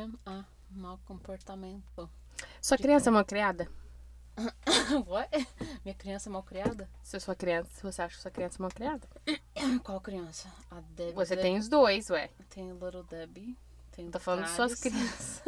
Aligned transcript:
mesmo? 0.00 0.18
Ah, 0.24 0.44
mau 0.70 0.98
comportamento. 1.04 2.08
Sua 2.60 2.78
criança 2.78 3.10
é 3.10 3.12
mal 3.12 3.24
criada? 3.24 3.68
What? 5.06 5.46
Minha 5.84 5.94
criança 5.94 6.28
é 6.30 6.32
mal 6.32 6.42
criada? 6.42 6.88
Se 7.02 7.20
sua 7.20 7.34
criança, 7.34 7.68
você 7.82 8.00
acha 8.02 8.16
que 8.16 8.22
sua 8.22 8.30
criança 8.30 8.56
é 8.58 8.62
mal 8.62 8.70
criada? 8.70 9.06
Qual 9.84 10.00
criança? 10.00 10.48
A 10.70 10.80
Debbie. 10.80 11.12
Você 11.12 11.36
tem 11.36 11.58
os 11.58 11.68
dois, 11.68 12.08
ué. 12.10 12.30
Tem 12.48 12.70
Little 12.72 13.02
Debbie. 13.04 13.56
Tem 13.92 14.10
Tô 14.10 14.18
falando 14.18 14.44
de 14.44 14.50
suas 14.50 14.74
crianças. 14.80 15.42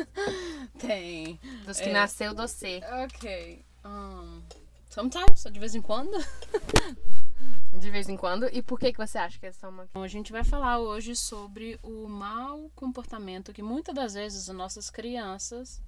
Tem. 0.79 1.41
Dos 1.65 1.79
que 1.81 1.89
É. 1.89 1.93
nasceu 1.93 2.35
do 2.35 2.43
você. 2.47 2.81
Ok. 3.05 3.65
Um, 3.85 4.43
sometimes, 4.91 5.41
só 5.41 5.49
de 5.49 5.59
vez 5.59 5.75
em 5.75 5.81
quando. 5.81 6.13
De 7.83 7.91
vez 7.91 8.09
em 8.09 8.17
quando. 8.17 8.49
E 8.53 8.63
por 8.63 8.79
que, 8.79 8.93
que 8.93 8.99
você 8.99 9.19
acha 9.19 9.37
que 9.41 9.53
são 9.53 9.73
mal 9.73 9.85
Então, 9.91 10.05
a 10.05 10.09
gente 10.09 10.31
vai 10.31 10.45
falar 10.45 10.79
hoje 10.79 11.17
sobre 11.17 11.81
o 11.83 12.09
mau 12.09 12.71
comportamento 12.77 13.53
que 13.53 13.61
muitas 13.61 13.93
das 13.93 14.15
vezes 14.15 14.49
as 14.49 14.55
nossas 14.55 14.89
crianças 14.89 15.83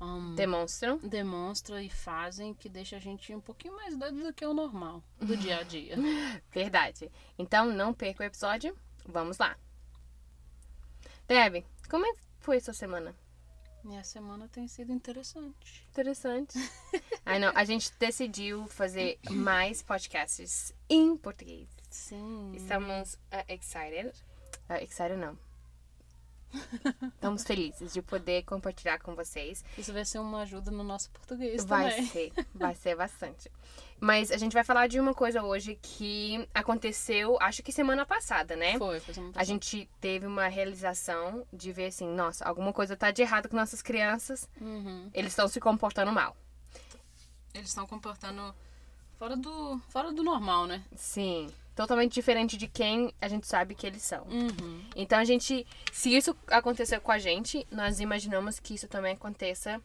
um, 0.00 0.36
Demonstram. 0.36 0.96
demonstram 0.98 1.80
e 1.80 1.90
fazem 1.90 2.54
que 2.54 2.68
deixa 2.68 2.94
a 2.94 3.00
gente 3.00 3.34
um 3.34 3.40
pouquinho 3.40 3.74
mais 3.74 3.96
doido 3.96 4.22
do 4.22 4.32
que 4.32 4.46
o 4.46 4.54
normal 4.54 5.02
do 5.20 5.36
dia 5.36 5.58
a 5.58 5.62
dia. 5.64 5.96
Verdade. 6.52 7.10
Então, 7.36 7.66
não 7.66 7.92
perca 7.92 8.22
o 8.22 8.26
episódio. 8.26 8.78
Vamos 9.04 9.38
lá. 9.38 9.56
Deb, 11.26 11.64
como 11.90 12.06
é 12.06 12.12
que 12.12 12.20
foi 12.38 12.60
sua 12.60 12.74
semana? 12.74 13.12
Minha 13.84 14.04
semana 14.04 14.48
tem 14.48 14.66
sido 14.68 14.92
interessante. 14.92 15.86
Interessante. 15.90 16.58
Ai, 17.24 17.38
não. 17.38 17.52
A 17.54 17.64
gente 17.64 17.92
decidiu 17.98 18.66
fazer 18.66 19.18
mais 19.30 19.82
podcasts 19.82 20.74
em 20.88 21.16
português. 21.16 21.68
Sim. 21.90 22.52
Estamos 22.54 23.14
uh, 23.14 23.44
excited. 23.48 24.12
Uh, 24.68 24.82
excited 24.82 25.16
não. 25.16 25.38
Estamos 27.14 27.44
felizes 27.44 27.92
de 27.92 28.00
poder 28.02 28.42
compartilhar 28.44 28.98
com 28.98 29.14
vocês. 29.14 29.64
Isso 29.76 29.92
vai 29.92 30.04
ser 30.04 30.18
uma 30.18 30.42
ajuda 30.42 30.70
no 30.70 30.82
nosso 30.82 31.10
português 31.10 31.64
Vai 31.64 31.90
também. 31.90 32.06
ser, 32.06 32.32
vai 32.54 32.74
ser 32.74 32.96
bastante. 32.96 33.50
Mas 34.00 34.30
a 34.30 34.36
gente 34.36 34.52
vai 34.52 34.62
falar 34.62 34.86
de 34.86 35.00
uma 35.00 35.12
coisa 35.12 35.42
hoje 35.42 35.76
que 35.82 36.48
aconteceu, 36.54 37.36
acho 37.40 37.62
que 37.62 37.72
semana 37.72 38.06
passada, 38.06 38.54
né? 38.54 38.78
Foi, 38.78 39.00
foi 39.00 39.12
semana 39.14 39.30
A 39.30 39.34
passada. 39.34 39.46
gente 39.46 39.88
teve 40.00 40.24
uma 40.26 40.46
realização 40.48 41.44
de 41.52 41.72
ver 41.72 41.86
assim, 41.86 42.06
nossa, 42.08 42.44
alguma 42.44 42.72
coisa 42.72 42.96
tá 42.96 43.10
de 43.10 43.22
errado 43.22 43.48
com 43.48 43.56
nossas 43.56 43.82
crianças. 43.82 44.48
Uhum. 44.60 45.10
Eles 45.12 45.32
estão 45.32 45.48
se 45.48 45.60
comportando 45.60 46.12
mal. 46.12 46.36
Eles 47.52 47.68
estão 47.70 47.86
comportando 47.86 48.54
fora 49.18 49.36
do, 49.36 49.80
fora 49.88 50.12
do 50.12 50.22
normal, 50.22 50.66
né? 50.66 50.84
Sim, 50.94 51.48
totalmente 51.78 52.12
diferente 52.12 52.56
de 52.56 52.66
quem 52.66 53.14
a 53.20 53.28
gente 53.28 53.46
sabe 53.46 53.72
que 53.72 53.86
eles 53.86 54.02
são. 54.02 54.24
Uhum. 54.24 54.82
Então 54.96 55.16
a 55.16 55.24
gente, 55.24 55.64
se 55.92 56.12
isso 56.12 56.36
aconteceu 56.48 57.00
com 57.00 57.12
a 57.12 57.18
gente, 57.18 57.64
nós 57.70 58.00
imaginamos 58.00 58.58
que 58.58 58.74
isso 58.74 58.88
também 58.88 59.12
aconteça 59.12 59.80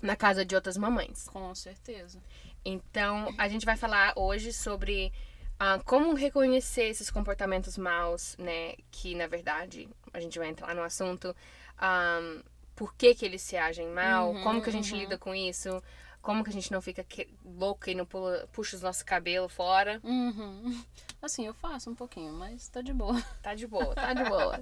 na 0.00 0.16
casa 0.16 0.42
de 0.42 0.54
outras 0.54 0.78
mamães. 0.78 1.28
Com 1.28 1.54
certeza. 1.54 2.18
Então 2.64 3.34
a 3.36 3.46
gente 3.46 3.66
vai 3.66 3.76
falar 3.76 4.14
hoje 4.16 4.54
sobre 4.54 5.12
ah, 5.58 5.78
como 5.84 6.14
reconhecer 6.14 6.84
esses 6.84 7.10
comportamentos 7.10 7.76
maus, 7.76 8.34
né? 8.38 8.74
Que 8.90 9.14
na 9.14 9.26
verdade 9.26 9.86
a 10.14 10.20
gente 10.20 10.38
vai 10.38 10.48
entrar 10.48 10.74
no 10.74 10.82
assunto. 10.82 11.36
ah, 11.76 12.40
por 12.74 12.94
que, 12.94 13.14
que 13.14 13.26
eles 13.26 13.42
se 13.42 13.56
agem 13.56 13.88
mal? 13.88 14.30
Uhum, 14.30 14.42
como 14.44 14.62
que 14.62 14.70
a 14.70 14.72
gente 14.72 14.94
uhum. 14.94 15.00
lida 15.00 15.18
com 15.18 15.34
isso? 15.34 15.82
Como 16.28 16.44
que 16.44 16.50
a 16.50 16.52
gente 16.52 16.70
não 16.70 16.82
fica 16.82 17.02
que- 17.02 17.26
louca 17.42 17.90
e 17.90 17.94
não 17.94 18.04
pula- 18.04 18.46
puxa 18.52 18.76
os 18.76 18.82
nossos 18.82 19.02
cabelos 19.02 19.50
fora? 19.50 19.98
Uhum. 20.04 20.84
Assim, 21.22 21.46
eu 21.46 21.54
faço 21.54 21.88
um 21.88 21.94
pouquinho, 21.94 22.34
mas 22.34 22.68
tá 22.68 22.82
de 22.82 22.92
boa. 22.92 23.18
Tá 23.42 23.54
de 23.54 23.66
boa, 23.66 23.94
tá 23.94 24.12
de 24.12 24.24
boa. 24.24 24.60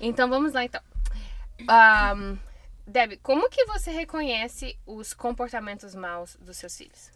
Então 0.00 0.26
vamos 0.30 0.54
lá 0.54 0.64
então. 0.64 0.80
Um, 1.60 2.38
Deb, 2.86 3.18
como 3.22 3.50
que 3.50 3.66
você 3.66 3.90
reconhece 3.90 4.78
os 4.86 5.12
comportamentos 5.12 5.94
maus 5.94 6.34
dos 6.40 6.56
seus 6.56 6.74
filhos? 6.74 7.10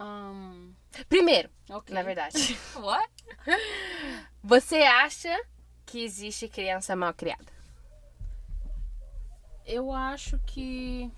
Um, 0.00 0.72
Primeiro, 1.08 1.48
ok. 1.70 1.94
na 1.94 2.02
verdade, 2.02 2.58
What? 2.74 3.08
você 4.42 4.78
acha 4.78 5.40
que 5.86 6.02
existe 6.02 6.48
criança 6.48 6.96
mal 6.96 7.14
criada? 7.14 7.46
Eu 9.64 9.92
acho 9.92 10.36
que 10.46 11.08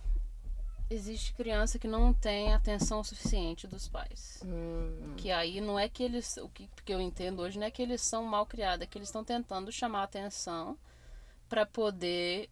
existe 0.91 1.33
criança 1.35 1.79
que 1.79 1.87
não 1.89 2.13
tem 2.13 2.53
atenção 2.53 3.03
suficiente 3.05 3.67
dos 3.67 3.89
pais. 3.89 4.43
Hum, 4.45 5.15
Que 5.17 5.31
aí 5.31 5.61
não 5.61 5.79
é 5.79 5.89
que 5.89 6.03
eles. 6.03 6.37
O 6.39 6.49
que, 6.49 6.69
que 6.85 6.93
eu 6.93 7.01
entendo 7.01 7.41
hoje 7.41 7.59
não 7.59 7.67
é 7.67 7.71
que 7.71 7.81
eles 7.83 8.01
são 8.03 8.25
mal 8.25 8.45
criados, 8.47 8.83
é 8.83 8.87
que 8.87 8.99
eles 8.99 9.09
estão 9.09 9.25
tentando 9.25 9.71
chamar 9.73 10.03
atenção 10.03 10.77
para 11.49 11.65
poder. 11.65 12.49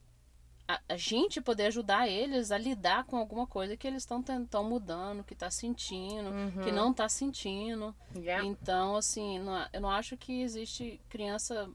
A, 0.71 0.81
a 0.91 0.97
gente 0.98 1.41
poder 1.41 1.65
ajudar 1.66 2.09
eles 2.09 2.50
a 2.50 2.59
lidar 2.59 3.04
com 3.04 3.16
alguma 3.16 3.47
coisa 3.47 3.75
que 3.75 3.87
eles 3.87 4.03
estão 4.03 4.22
tentando 4.22 4.69
mudando, 4.69 5.25
que 5.25 5.34
tá 5.34 5.50
sentindo, 5.50 6.31
que 6.62 6.71
não 6.71 6.93
tá 6.93 7.09
sentindo. 7.09 7.94
yeah. 8.15 8.44
Então, 8.47 8.94
assim, 8.94 9.38
não- 9.38 9.66
eu 9.72 9.81
não 9.81 9.91
acho 9.91 10.15
que 10.19 10.43
existe 10.43 11.00
criança 11.09 11.71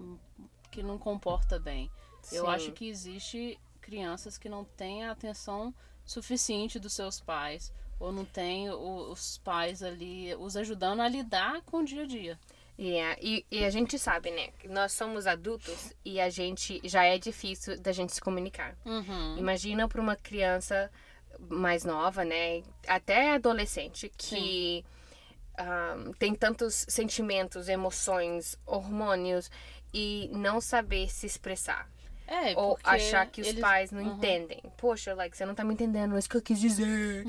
hum, 0.00 0.16
que 0.70 0.82
não 0.82 0.96
comporta 0.98 1.58
bem. 1.58 1.90
Eu 2.32 2.46
Sim. 2.46 2.50
acho 2.50 2.72
que 2.72 2.88
existe 2.88 3.60
crianças 3.86 4.36
que 4.36 4.48
não 4.48 4.64
têm 4.64 5.04
a 5.04 5.12
atenção 5.12 5.72
suficiente 6.04 6.80
dos 6.80 6.92
seus 6.92 7.20
pais 7.20 7.72
ou 8.00 8.12
não 8.12 8.24
tem 8.24 8.68
os 8.68 9.38
pais 9.38 9.80
ali 9.80 10.34
os 10.34 10.56
ajudando 10.56 11.00
a 11.00 11.08
lidar 11.08 11.62
com 11.62 11.78
o 11.78 11.84
dia 11.84 12.02
a 12.02 12.06
dia. 12.06 12.38
Yeah, 12.78 13.16
E, 13.22 13.46
e 13.50 13.64
a 13.64 13.70
gente 13.70 13.98
sabe, 13.98 14.30
né? 14.30 14.50
Nós 14.68 14.92
somos 14.92 15.26
adultos 15.26 15.94
e 16.04 16.20
a 16.20 16.28
gente 16.28 16.80
já 16.84 17.04
é 17.04 17.16
difícil 17.16 17.80
da 17.80 17.92
gente 17.92 18.12
se 18.12 18.20
comunicar. 18.20 18.76
Uhum. 18.84 19.38
Imagina 19.38 19.88
para 19.88 20.00
uma 20.00 20.16
criança 20.16 20.90
mais 21.48 21.84
nova, 21.84 22.22
né? 22.24 22.62
Até 22.86 23.34
adolescente, 23.34 24.12
que 24.18 24.84
ah, 25.56 25.96
tem 26.18 26.34
tantos 26.34 26.84
sentimentos, 26.88 27.68
emoções, 27.68 28.58
hormônios 28.66 29.50
e 29.94 30.28
não 30.32 30.60
saber 30.60 31.08
se 31.08 31.24
expressar. 31.24 31.88
É, 32.26 32.58
Ou 32.58 32.78
achar 32.82 33.26
que 33.26 33.40
os 33.40 33.46
eles- 33.48 33.60
pais 33.60 33.90
não 33.92 34.02
Uhum. 34.02 34.14
entendem. 34.16 34.62
Poxa, 34.76 35.14
like, 35.14 35.36
você 35.36 35.46
não 35.46 35.54
tá 35.54 35.64
me 35.64 35.74
entendendo, 35.74 36.16
é 36.16 36.18
isso 36.18 36.28
que 36.28 36.36
eu 36.36 36.42
quis 36.42 36.58
dizer. 36.60 37.24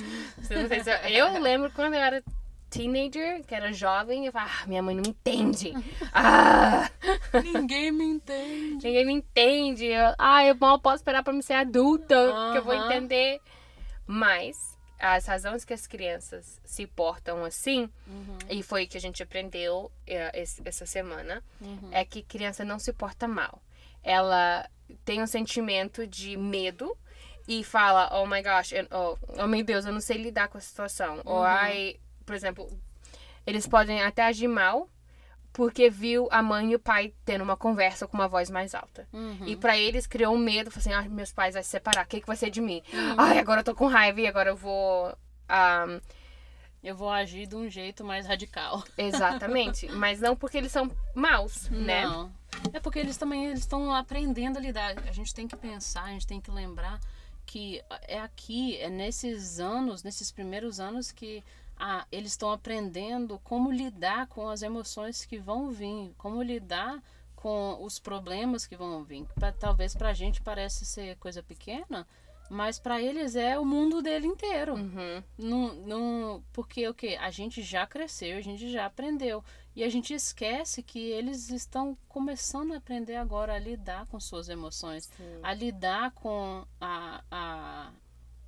Não 0.49 0.67
tem- 0.67 1.13
eu 1.13 1.39
lembro 1.39 1.71
quando 1.71 1.93
eu 1.93 1.99
era 2.01 2.23
teenager, 2.69 3.43
que 3.45 3.55
era 3.55 3.71
jovem, 3.71 4.25
eu 4.25 4.31
falava, 4.31 4.51
ah, 4.63 4.67
minha 4.67 4.81
mãe 4.83 4.95
não 4.95 5.03
me 5.03 5.09
entende. 5.09 5.71
ah, 6.13 6.89
Ninguém 7.43 7.91
me 7.91 8.03
entende. 8.05 8.85
ninguém 8.87 9.05
me 9.05 9.13
entende. 9.13 9.85
Eu, 9.85 10.13
ah, 10.17 10.43
eu 10.45 10.55
mal 10.55 10.79
posso 10.79 10.97
esperar 10.97 11.23
pra 11.23 11.31
me 11.33 11.41
ser 11.43 11.53
adulta, 11.53 12.15
que 12.51 12.57
eu 12.57 12.63
vou 12.63 12.73
entender. 12.73 13.39
Mas 14.05 14.77
as 14.99 15.25
razões 15.27 15.63
que 15.63 15.73
as 15.73 15.85
crianças 15.85 16.59
se 16.65 16.87
portam 16.87 17.45
assim, 17.45 17.89
Uhum. 18.07 18.37
e 18.49 18.63
foi 18.63 18.85
o 18.85 18.87
que 18.87 18.97
a 18.97 19.01
gente 19.01 19.21
aprendeu 19.21 19.91
eh, 20.07 20.43
essa 20.65 20.85
semana, 20.85 21.43
Uhum. 21.61 21.89
é 21.91 22.03
que 22.03 22.21
criança 22.23 22.65
não 22.65 22.79
se 22.79 22.91
porta 22.93 23.27
mal. 23.27 23.61
Ela 24.03 24.67
tem 25.05 25.21
um 25.21 25.27
sentimento 25.27 26.05
de 26.07 26.37
medo 26.37 26.95
e 27.47 27.63
fala, 27.63 28.09
oh 28.19 28.25
my 28.25 28.41
gosh, 28.41 28.71
eu- 28.73 28.87
oh, 28.91 29.17
oh 29.43 29.47
meu 29.47 29.63
Deus, 29.63 29.85
eu 29.85 29.93
não 29.93 30.01
sei 30.01 30.17
lidar 30.17 30.47
com 30.49 30.57
a 30.57 30.61
situação. 30.61 31.21
Ou, 31.25 31.37
Uhum. 31.37 31.43
ai, 31.43 31.95
por 32.25 32.35
exemplo, 32.35 32.69
eles 33.45 33.65
podem 33.67 34.01
até 34.01 34.23
agir 34.23 34.47
mal 34.47 34.89
porque 35.53 35.89
viu 35.89 36.27
a 36.29 36.41
mãe 36.43 36.71
e 36.71 36.75
o 36.75 36.79
pai 36.79 37.13
tendo 37.25 37.43
uma 37.43 37.57
conversa 37.57 38.05
com 38.07 38.15
uma 38.17 38.27
voz 38.27 38.49
mais 38.49 38.75
alta. 38.75 39.07
Uhum. 39.13 39.47
E 39.47 39.55
pra 39.55 39.77
eles 39.77 40.05
criou 40.05 40.35
um 40.35 40.37
medo, 40.37 40.69
falou 40.69 40.81
assim, 40.81 40.93
ah, 41.07 41.09
meus 41.09 41.31
pais 41.31 41.53
vão 41.55 41.63
se 41.63 41.69
separar, 41.69 42.05
o 42.05 42.07
que, 42.07 42.19
que 42.21 42.27
vai 42.27 42.35
ser 42.35 42.49
de 42.51 42.61
mim? 42.61 42.83
Uhum. 42.93 43.15
Ai, 43.17 43.39
agora 43.39 43.61
eu 43.61 43.63
tô 43.63 43.73
com 43.73 43.87
raiva 43.87 44.21
e 44.21 44.27
agora 44.27 44.49
eu 44.49 44.55
vou... 44.55 45.17
ah, 45.49 45.99
Eu 46.83 46.95
vou 46.95 47.09
agir 47.09 47.47
de 47.47 47.55
um 47.55 47.67
jeito 47.69 48.03
mais 48.03 48.27
radical. 48.27 48.83
exatamente. 48.97 49.87
Mas 49.91 50.19
não 50.21 50.35
porque 50.35 50.57
eles 50.57 50.71
são 50.71 50.91
maus, 51.15 51.69
né? 51.69 52.03
Não. 52.05 52.31
É 52.73 52.79
porque 52.79 52.99
eles 52.99 53.17
também 53.17 53.47
eles 53.47 53.59
estão 53.59 53.93
aprendendo 53.93 54.57
a 54.57 54.61
lidar. 54.61 54.97
A 55.07 55.11
gente 55.11 55.33
tem 55.33 55.47
que 55.47 55.55
pensar, 55.55 56.03
a 56.03 56.11
gente 56.11 56.27
tem 56.27 56.41
que 56.41 56.51
lembrar 56.51 56.99
que 57.45 57.81
é 58.07 58.19
aqui, 58.19 58.75
é 58.77 58.89
nesses 58.89 59.59
anos, 59.59 60.03
nesses 60.03 60.31
primeiros 60.31 60.79
anos 60.79 61.11
que 61.11 61.43
ah, 61.79 62.05
eles 62.11 62.31
estão 62.31 62.51
aprendendo 62.51 63.39
como 63.43 63.71
lidar 63.71 64.27
com 64.27 64.49
as 64.49 64.61
emoções 64.61 65.25
que 65.25 65.37
vão 65.37 65.71
vir, 65.71 66.13
como 66.17 66.41
lidar 66.41 67.01
com 67.35 67.77
os 67.81 67.99
problemas 67.99 68.65
que 68.65 68.75
vão 68.75 69.03
vir. 69.03 69.25
Pra, 69.35 69.51
talvez 69.51 69.95
pra 69.95 70.13
gente 70.13 70.41
parece 70.41 70.85
ser 70.85 71.15
coisa 71.17 71.41
pequena, 71.43 72.05
mas 72.49 72.79
pra 72.79 73.01
eles 73.01 73.35
é 73.35 73.59
o 73.59 73.65
mundo 73.65 74.01
dele 74.01 74.25
inteiro. 74.25 74.73
Uhum. 74.73 75.23
Não, 75.37 75.73
não, 75.75 76.43
porque 76.51 76.87
o 76.87 76.93
que? 76.93 77.15
A 77.15 77.29
gente 77.29 77.61
já 77.61 77.85
cresceu, 77.85 78.37
a 78.37 78.41
gente 78.41 78.69
já 78.71 78.85
aprendeu. 78.85 79.43
E 79.77 79.83
a 79.83 79.89
gente 79.89 80.11
esquece 80.11 80.81
que 80.81 80.97
eles 80.97 81.51
estão 81.51 81.95
começando 82.09 82.73
a 82.73 82.77
aprender 82.77 83.15
agora 83.15 83.53
a 83.53 83.59
lidar 83.59 84.07
com 84.07 84.19
suas 84.19 84.49
emoções, 84.49 85.03
Sim. 85.15 85.39
a 85.43 85.53
lidar 85.53 86.09
com 86.13 86.65
a, 86.81 87.23
a, 87.29 87.91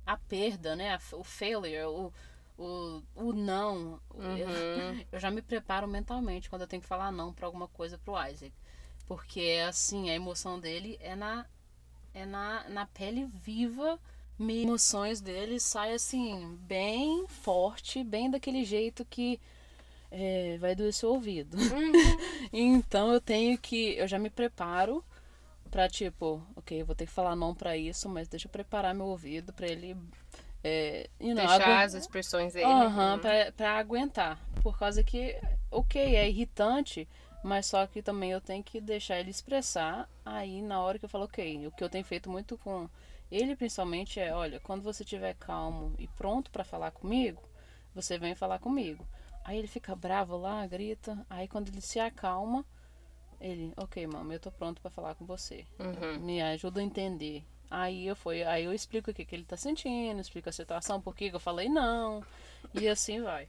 a 0.04 0.16
perda, 0.16 0.74
né? 0.74 0.98
O 1.12 1.22
failure, 1.22 1.84
o, 1.84 2.12
o, 2.58 3.00
o 3.14 3.32
não. 3.32 4.00
Uhum. 4.12 5.04
Eu 5.12 5.20
já 5.20 5.30
me 5.30 5.40
preparo 5.40 5.86
mentalmente 5.86 6.50
quando 6.50 6.62
eu 6.62 6.66
tenho 6.66 6.82
que 6.82 6.88
falar 6.88 7.12
não 7.12 7.32
pra 7.32 7.46
alguma 7.46 7.68
coisa 7.68 7.96
pro 7.96 8.20
Isaac. 8.26 8.52
Porque, 9.06 9.62
assim, 9.68 10.10
a 10.10 10.14
emoção 10.16 10.58
dele 10.58 10.98
é 11.00 11.14
na 11.14 11.46
é 12.12 12.26
na, 12.26 12.68
na 12.68 12.86
pele 12.86 13.26
viva 13.26 14.00
me 14.36 14.64
emoções 14.64 15.20
deles 15.20 15.62
sai 15.62 15.94
assim 15.94 16.58
bem 16.62 17.24
forte, 17.28 18.02
bem 18.02 18.28
daquele 18.28 18.64
jeito 18.64 19.04
que 19.04 19.38
é, 20.10 20.56
vai 20.58 20.74
doer 20.74 20.92
seu 20.92 21.10
ouvido. 21.10 21.56
Uhum. 21.56 21.92
então 22.52 23.12
eu 23.12 23.20
tenho 23.20 23.56
que, 23.58 23.94
eu 23.96 24.08
já 24.08 24.18
me 24.18 24.30
preparo 24.30 25.04
pra 25.70 25.88
tipo, 25.88 26.42
ok, 26.56 26.80
eu 26.80 26.86
vou 26.86 26.94
ter 26.94 27.06
que 27.06 27.12
falar 27.12 27.36
não 27.36 27.54
para 27.54 27.76
isso, 27.76 28.08
mas 28.08 28.28
deixa 28.28 28.46
eu 28.46 28.50
preparar 28.50 28.94
meu 28.94 29.06
ouvido 29.06 29.52
para 29.52 29.68
ele 29.68 29.96
é, 30.62 31.08
you 31.18 31.34
know, 31.34 31.46
deixar 31.46 31.62
agu... 31.62 31.84
as 31.84 31.94
expressões 31.94 32.52
dele. 32.52 32.66
Uhum, 32.66 33.12
uhum. 33.12 33.18
Pra, 33.18 33.52
pra 33.52 33.78
aguentar. 33.78 34.38
Por 34.62 34.78
causa 34.78 35.02
que, 35.02 35.38
ok, 35.70 36.16
é 36.16 36.28
irritante, 36.28 37.08
mas 37.42 37.66
só 37.66 37.86
que 37.86 38.02
também 38.02 38.32
eu 38.32 38.40
tenho 38.40 38.62
que 38.62 38.80
deixar 38.80 39.18
ele 39.18 39.30
expressar. 39.30 40.08
Aí 40.24 40.60
na 40.60 40.82
hora 40.82 40.98
que 40.98 41.04
eu 41.04 41.08
falo, 41.08 41.24
ok, 41.24 41.66
o 41.66 41.70
que 41.70 41.82
eu 41.82 41.88
tenho 41.88 42.04
feito 42.04 42.28
muito 42.28 42.58
com 42.58 42.88
ele 43.30 43.54
principalmente 43.54 44.18
é, 44.18 44.34
olha, 44.34 44.58
quando 44.58 44.82
você 44.82 45.04
estiver 45.04 45.34
calmo 45.34 45.94
e 45.98 46.08
pronto 46.08 46.50
para 46.50 46.64
falar 46.64 46.90
comigo, 46.90 47.40
você 47.94 48.18
vem 48.18 48.34
falar 48.34 48.58
comigo. 48.58 49.06
Aí 49.44 49.58
ele 49.58 49.68
fica 49.68 49.94
bravo 49.94 50.36
lá, 50.36 50.66
grita. 50.66 51.24
Aí 51.28 51.48
quando 51.48 51.68
ele 51.68 51.80
se 51.80 51.98
acalma, 51.98 52.64
ele, 53.40 53.72
ok, 53.76 54.06
mama, 54.06 54.34
eu 54.34 54.40
tô 54.40 54.50
pronto 54.50 54.80
para 54.80 54.90
falar 54.90 55.14
com 55.14 55.24
você. 55.24 55.64
Uhum. 55.78 56.20
Me 56.20 56.42
ajuda 56.42 56.80
a 56.80 56.84
entender. 56.84 57.44
Aí 57.70 58.06
eu 58.06 58.16
fui, 58.16 58.42
aí 58.42 58.64
eu 58.64 58.72
explico 58.72 59.10
o 59.10 59.14
que, 59.14 59.24
que 59.24 59.34
ele 59.34 59.44
tá 59.44 59.56
sentindo, 59.56 60.20
explico 60.20 60.48
a 60.48 60.52
situação, 60.52 61.00
por 61.00 61.14
que 61.14 61.26
eu 61.26 61.38
falei 61.38 61.68
não, 61.68 62.22
e 62.74 62.88
assim 62.88 63.22
vai. 63.22 63.48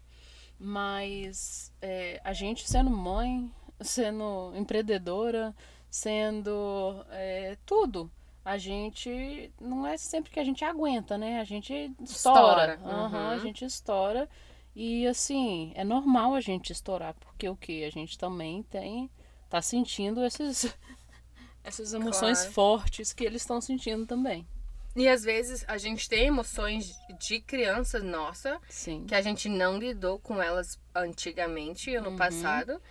Mas 0.60 1.74
é, 1.82 2.22
a 2.24 2.32
gente 2.32 2.70
sendo 2.70 2.92
mãe, 2.92 3.52
sendo 3.80 4.54
empreendedora, 4.56 5.56
sendo 5.90 7.04
é, 7.10 7.58
tudo, 7.66 8.12
a 8.46 8.60
gente 8.60 9.52
não 9.60 9.88
é 9.88 9.98
sempre 9.98 10.30
que 10.30 10.40
a 10.40 10.44
gente 10.44 10.64
aguenta, 10.64 11.18
né? 11.18 11.40
A 11.40 11.44
gente 11.44 11.92
estoura. 12.00 12.76
estoura. 12.76 12.80
Uhum. 12.84 13.06
Uhum, 13.06 13.30
a 13.30 13.38
gente 13.40 13.66
estoura. 13.66 14.30
E 14.76 15.06
assim, 15.08 15.72
é 15.76 15.84
normal 15.84 16.34
a 16.34 16.42
gente 16.42 16.72
estourar, 16.72 17.14
porque 17.16 17.48
o 17.48 17.56
que? 17.56 17.84
A 17.84 17.90
gente 17.90 18.18
também 18.18 18.64
tem. 18.64 19.10
tá 19.50 19.62
sentindo 19.62 20.24
esses, 20.24 20.74
essas 21.64 21.94
emoções 21.94 22.40
claro. 22.40 22.54
fortes 22.54 23.14
que 23.14 23.24
eles 23.24 23.42
estão 23.42 23.60
sentindo 23.60 24.06
também. 24.06 24.48
E 24.96 25.08
às 25.08 25.24
vezes 25.24 25.64
a 25.68 25.78
gente 25.78 26.10
tem 26.10 26.28
emoções 26.28 26.98
de 27.20 27.40
criança 27.40 28.00
nossa 28.00 28.60
Sim. 28.68 29.06
que 29.06 29.16
a 29.16 29.22
gente 29.22 29.48
não 29.48 29.78
lidou 29.78 30.20
com 30.20 30.42
elas 30.42 30.78
antigamente, 30.94 31.98
no 32.00 32.10
uhum. 32.10 32.18
passado. 32.18 32.82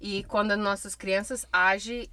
E 0.00 0.24
quando 0.24 0.52
as 0.52 0.58
nossas 0.58 0.94
crianças 0.94 1.46
agem 1.52 2.08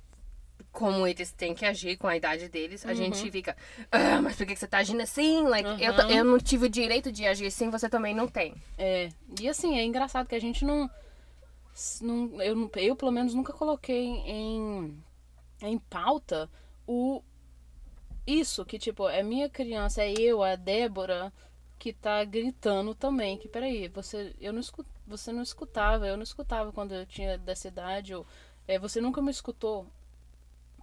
como 0.72 1.08
eles 1.08 1.32
têm 1.32 1.56
que 1.56 1.66
agir 1.66 1.98
com 1.98 2.08
a 2.08 2.16
idade 2.16 2.48
deles, 2.50 2.86
a 2.86 2.90
uhum. 2.90 2.96
gente 2.96 3.32
fica, 3.32 3.58
ah, 3.92 4.22
mas 4.22 4.36
por 4.36 4.46
que 4.46 4.56
você 4.56 4.68
tá 4.68 4.78
agindo 4.78 5.02
assim? 5.02 5.44
Like, 5.48 5.68
uhum. 5.68 5.80
eu, 5.80 5.94
eu 5.94 6.24
não 6.24 6.38
tive 6.38 6.68
o 6.68 6.70
direito 6.70 7.12
de 7.12 7.26
agir 7.26 7.48
assim, 7.48 7.70
você 7.70 7.90
também 7.90 8.14
não 8.14 8.28
tem. 8.28 8.54
É. 8.78 9.10
E 9.40 9.50
assim, 9.50 9.78
é 9.78 9.84
engraçado 9.84 10.28
que 10.28 10.36
a 10.36 10.42
gente 10.42 10.64
não. 10.64 10.90
não 12.02 12.42
eu, 12.42 12.72
eu, 12.76 12.96
pelo 12.96 13.12
menos, 13.12 13.34
nunca 13.34 13.54
coloquei 13.54 14.06
em, 14.06 15.04
em 15.62 15.80
pauta 15.80 16.50
o. 16.86 17.24
Isso, 18.26 18.66
que 18.66 18.78
tipo, 18.78 19.08
é 19.08 19.24
minha 19.24 19.50
criança, 19.50 20.04
é 20.04 20.12
eu, 20.12 20.44
a 20.44 20.56
Débora, 20.56 21.32
que 21.80 21.94
tá 21.94 22.24
gritando 22.24 22.94
também. 22.94 23.38
Que 23.38 23.48
peraí, 23.48 23.88
você, 23.88 24.36
eu 24.40 24.52
não 24.54 24.60
escut, 24.60 24.88
você 25.08 25.32
não 25.32 25.42
escutava, 25.42 26.06
eu 26.06 26.18
não 26.18 26.24
escutava 26.24 26.72
quando 26.72 26.94
eu 26.94 27.06
tinha 27.06 27.38
dessa 27.38 27.70
idade, 27.70 28.14
ou 28.14 28.28
é, 28.68 28.78
você 28.78 29.00
nunca 29.00 29.22
me 29.22 29.32
escutou 29.32 29.88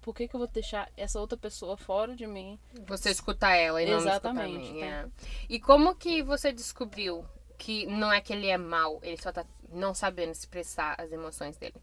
por 0.05 0.15
que, 0.15 0.29
que 0.29 0.37
eu 0.37 0.39
vou 0.39 0.47
deixar 0.47 0.93
essa 0.99 1.19
outra 1.19 1.39
pessoa 1.39 1.79
fora 1.79 2.15
de 2.15 2.27
mim? 2.27 2.59
Você 2.87 3.09
escutar 3.09 3.57
ela 3.57 3.83
e 3.83 3.87
não 3.87 3.97
Exatamente, 3.97 4.67
escutar 4.67 4.75
mim. 4.75 4.81
Tá. 4.81 4.87
É. 4.87 5.09
E 5.49 5.59
como 5.59 5.95
que 5.95 6.23
você 6.23 6.53
descobriu 6.53 7.25
que 7.57 7.87
não 7.87 8.13
é 8.13 8.21
que 8.21 8.35
ele 8.35 8.49
é 8.49 8.59
mal, 8.59 9.01
ele 9.03 9.17
só 9.17 9.33
tá 9.33 9.47
não 9.73 9.95
sabendo 9.95 10.31
expressar 10.33 10.95
as 11.01 11.11
emoções 11.11 11.57
dele? 11.57 11.77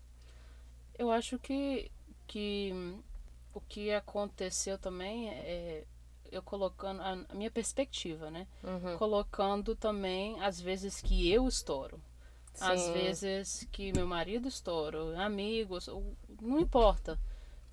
Eu 1.00 1.10
acho 1.10 1.40
que, 1.40 1.92
que 2.28 2.72
o 3.56 3.60
que 3.60 3.92
aconteceu 3.92 4.78
também 4.78 5.30
é 5.30 5.84
eu 6.32 6.44
colocando 6.44 7.02
a, 7.02 7.16
minha 7.34 7.50
perspectiva, 7.50 8.30
né? 8.30 8.46
Uhum. 8.64 8.98
Colocando 8.98 9.76
também 9.76 10.40
as 10.42 10.62
vezes 10.62 11.02
que 11.02 11.32
eu 11.32 11.48
estouro. 11.48 12.00
Sim. 12.54 12.66
Às 12.66 12.88
vezes 12.90 13.68
que 13.72 13.92
meu 13.92 14.06
marido 14.06 14.48
estoura, 14.48 15.20
amigos, 15.20 15.90
não 16.40 16.60
importa. 16.60 17.20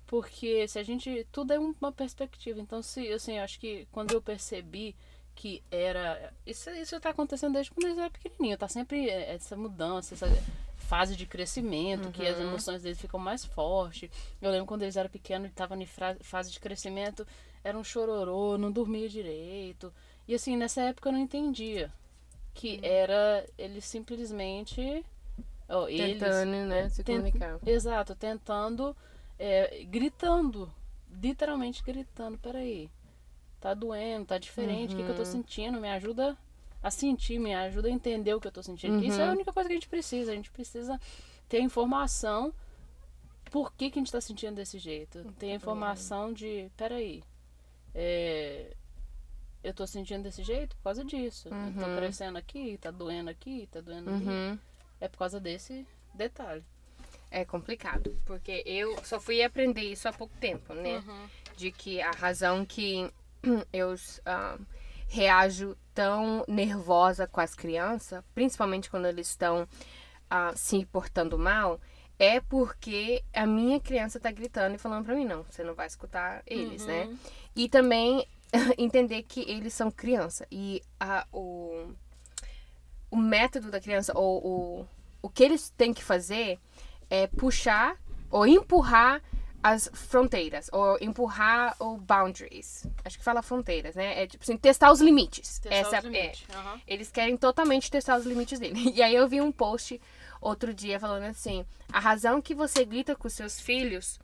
Porque 0.09 0.67
se 0.67 0.79
a 0.79 0.83
gente. 0.83 1.27
Tudo 1.31 1.53
é 1.53 1.59
uma 1.59 1.91
perspectiva. 1.91 2.59
Então, 2.59 2.81
se, 2.81 3.07
assim, 3.13 3.37
eu 3.37 3.43
acho 3.43 3.59
que 3.59 3.87
quando 3.91 4.11
eu 4.11 4.19
percebi 4.19 4.95
que 5.35 5.61
era. 5.69 6.33
Isso, 6.43 6.67
isso 6.71 6.99
tá 6.99 7.11
acontecendo 7.11 7.53
desde 7.53 7.71
quando 7.71 7.85
eles 7.85 7.97
eram 7.99 8.09
pequenininhos. 8.09 8.57
Tá 8.57 8.67
sempre 8.67 9.07
essa 9.07 9.55
mudança, 9.55 10.15
essa 10.15 10.25
fase 10.77 11.15
de 11.15 11.27
crescimento, 11.27 12.05
uhum. 12.07 12.11
que 12.11 12.25
as 12.25 12.39
uhum. 12.39 12.47
emoções 12.47 12.81
deles 12.81 12.99
ficam 12.99 13.19
mais 13.19 13.45
fortes. 13.45 14.09
Eu 14.41 14.49
lembro 14.49 14.65
quando 14.65 14.81
eles 14.81 14.97
eram 14.97 15.11
pequenos 15.11 15.47
e 15.47 15.51
estavam 15.51 15.79
em 15.79 15.85
fase 15.85 16.51
de 16.51 16.59
crescimento, 16.59 17.25
era 17.63 17.77
um 17.77 17.83
chororô, 17.83 18.57
não 18.57 18.71
dormia 18.71 19.07
direito. 19.07 19.93
E 20.27 20.33
assim, 20.33 20.57
nessa 20.57 20.81
época 20.81 21.09
eu 21.09 21.13
não 21.13 21.19
entendia. 21.19 21.93
Que 22.55 22.77
uhum. 22.77 22.79
era 22.81 23.45
eles 23.59 23.85
simplesmente. 23.85 25.05
Oh, 25.69 25.85
tentando, 25.85 26.55
eles, 26.55 26.67
né? 26.67 26.89
Se 26.89 27.03
tent, 27.03 27.17
comunicar. 27.17 27.59
Exato, 27.63 28.15
tentando 28.15 28.97
é, 29.39 29.85
gritando, 29.85 30.71
literalmente 31.09 31.81
gritando, 31.81 32.37
peraí, 32.37 32.91
tá 33.59 33.73
doendo, 33.73 34.25
tá 34.25 34.37
diferente, 34.37 34.93
o 34.93 34.97
uhum. 34.97 34.97
que, 34.97 35.05
que 35.05 35.11
eu 35.11 35.15
tô 35.15 35.23
uhum. 35.23 35.31
sentindo? 35.31 35.79
Me 35.79 35.89
ajuda 35.89 36.37
a 36.83 36.91
sentir, 36.91 37.39
me 37.39 37.55
ajuda 37.55 37.87
a 37.87 37.91
entender 37.91 38.33
o 38.33 38.41
que 38.41 38.47
eu 38.47 38.51
tô 38.51 38.61
sentindo. 38.61 38.95
Uhum. 38.95 39.03
Isso 39.03 39.19
é 39.19 39.23
a 39.23 39.27
uhum. 39.27 39.33
única 39.33 39.53
coisa 39.53 39.67
que 39.67 39.73
a 39.73 39.77
gente 39.77 39.89
precisa, 39.89 40.31
a 40.31 40.35
gente 40.35 40.51
precisa 40.51 40.99
ter 41.47 41.61
informação 41.61 42.53
por 43.49 43.73
que, 43.73 43.89
que 43.89 43.97
a 43.97 44.01
gente 44.01 44.11
tá 44.11 44.21
sentindo 44.21 44.55
desse 44.55 44.77
jeito. 44.77 45.23
Ter 45.39 45.51
informação 45.53 46.31
de, 46.31 46.69
peraí, 46.77 47.23
é, 47.95 48.75
eu 49.63 49.73
tô 49.73 49.87
sentindo 49.87 50.23
desse 50.23 50.43
jeito 50.43 50.75
por 50.77 50.83
causa 50.83 51.03
disso. 51.03 51.49
Uhum. 51.49 51.67
Eu 51.67 51.73
tô 51.73 51.89
uhum. 51.89 51.95
crescendo 51.97 52.37
aqui, 52.37 52.77
tá 52.77 52.91
doendo 52.91 53.29
aqui, 53.29 53.67
tá 53.71 53.81
doendo 53.81 54.09
ali. 54.11 54.59
É 55.01 55.07
por 55.07 55.17
causa 55.17 55.39
desse 55.39 55.87
detalhe. 56.13 56.63
É 57.31 57.45
complicado, 57.45 58.17
porque 58.25 58.63
eu 58.65 58.97
só 59.03 59.19
fui 59.19 59.43
aprender 59.43 59.83
isso 59.83 60.07
há 60.07 60.13
pouco 60.13 60.35
tempo, 60.37 60.73
né? 60.73 60.97
Uhum. 60.97 61.27
De 61.55 61.71
que 61.71 62.01
a 62.01 62.11
razão 62.11 62.65
que 62.65 63.11
eu 63.71 63.93
uh, 63.93 64.65
reajo 65.07 65.77
tão 65.93 66.43
nervosa 66.47 67.27
com 67.27 67.41
as 67.41 67.53
crianças, 67.53 68.23
principalmente 68.33 68.89
quando 68.89 69.05
eles 69.05 69.29
estão 69.29 69.63
uh, 69.63 70.55
se 70.55 70.85
portando 70.85 71.37
mal, 71.37 71.79
é 72.17 72.41
porque 72.41 73.23
a 73.33 73.45
minha 73.45 73.79
criança 73.79 74.19
tá 74.19 74.31
gritando 74.31 74.75
e 74.75 74.77
falando 74.77 75.05
para 75.05 75.15
mim, 75.15 75.25
não, 75.25 75.43
você 75.43 75.63
não 75.63 75.73
vai 75.73 75.87
escutar 75.87 76.43
eles, 76.45 76.85
né? 76.85 77.03
uhum. 77.03 77.11
né? 77.11 77.17
E 77.55 77.69
também 77.69 78.27
entender 78.77 79.23
que 79.23 79.41
eles 79.41 79.73
são 79.73 79.89
criança 79.89 80.45
e 80.51 80.81
a, 80.99 81.25
o, 81.31 81.93
o 83.09 83.17
método 83.17 83.71
da 83.71 83.79
criança, 83.79 84.11
ou 84.15 84.45
o, 84.45 84.87
o 85.21 85.29
que 85.29 85.43
eles 85.43 85.69
têm 85.71 85.93
que 85.93 86.03
fazer 86.03 86.59
é 87.09 87.27
puxar 87.27 87.97
ou 88.29 88.45
empurrar 88.45 89.21
as 89.61 89.89
fronteiras, 89.93 90.69
ou 90.71 90.97
empurrar 91.01 91.75
o 91.79 91.97
boundaries. 91.97 92.87
Acho 93.03 93.17
que 93.17 93.23
fala 93.23 93.41
fronteiras, 93.41 93.95
né? 93.95 94.23
É 94.23 94.27
tipo 94.27 94.43
assim, 94.43 94.55
testar 94.55 94.91
os 94.91 95.01
limites. 95.01 95.59
Testar 95.59 95.75
Essa 95.75 95.97
os 95.99 96.05
limites. 96.05 96.45
É, 96.49 96.57
uhum. 96.57 96.81
Eles 96.87 97.11
querem 97.11 97.35
totalmente 97.35 97.91
testar 97.91 98.17
os 98.17 98.25
limites 98.25 98.59
dele. 98.59 98.93
E 98.95 99.01
aí 99.01 99.15
eu 99.15 99.27
vi 99.27 99.41
um 99.41 99.51
post 99.51 99.99
outro 100.41 100.73
dia 100.73 100.99
falando 100.99 101.23
assim: 101.23 101.65
a 101.91 101.99
razão 101.99 102.41
que 102.41 102.55
você 102.55 102.85
grita 102.85 103.15
com 103.15 103.27
seus 103.27 103.59
filhos 103.59 104.19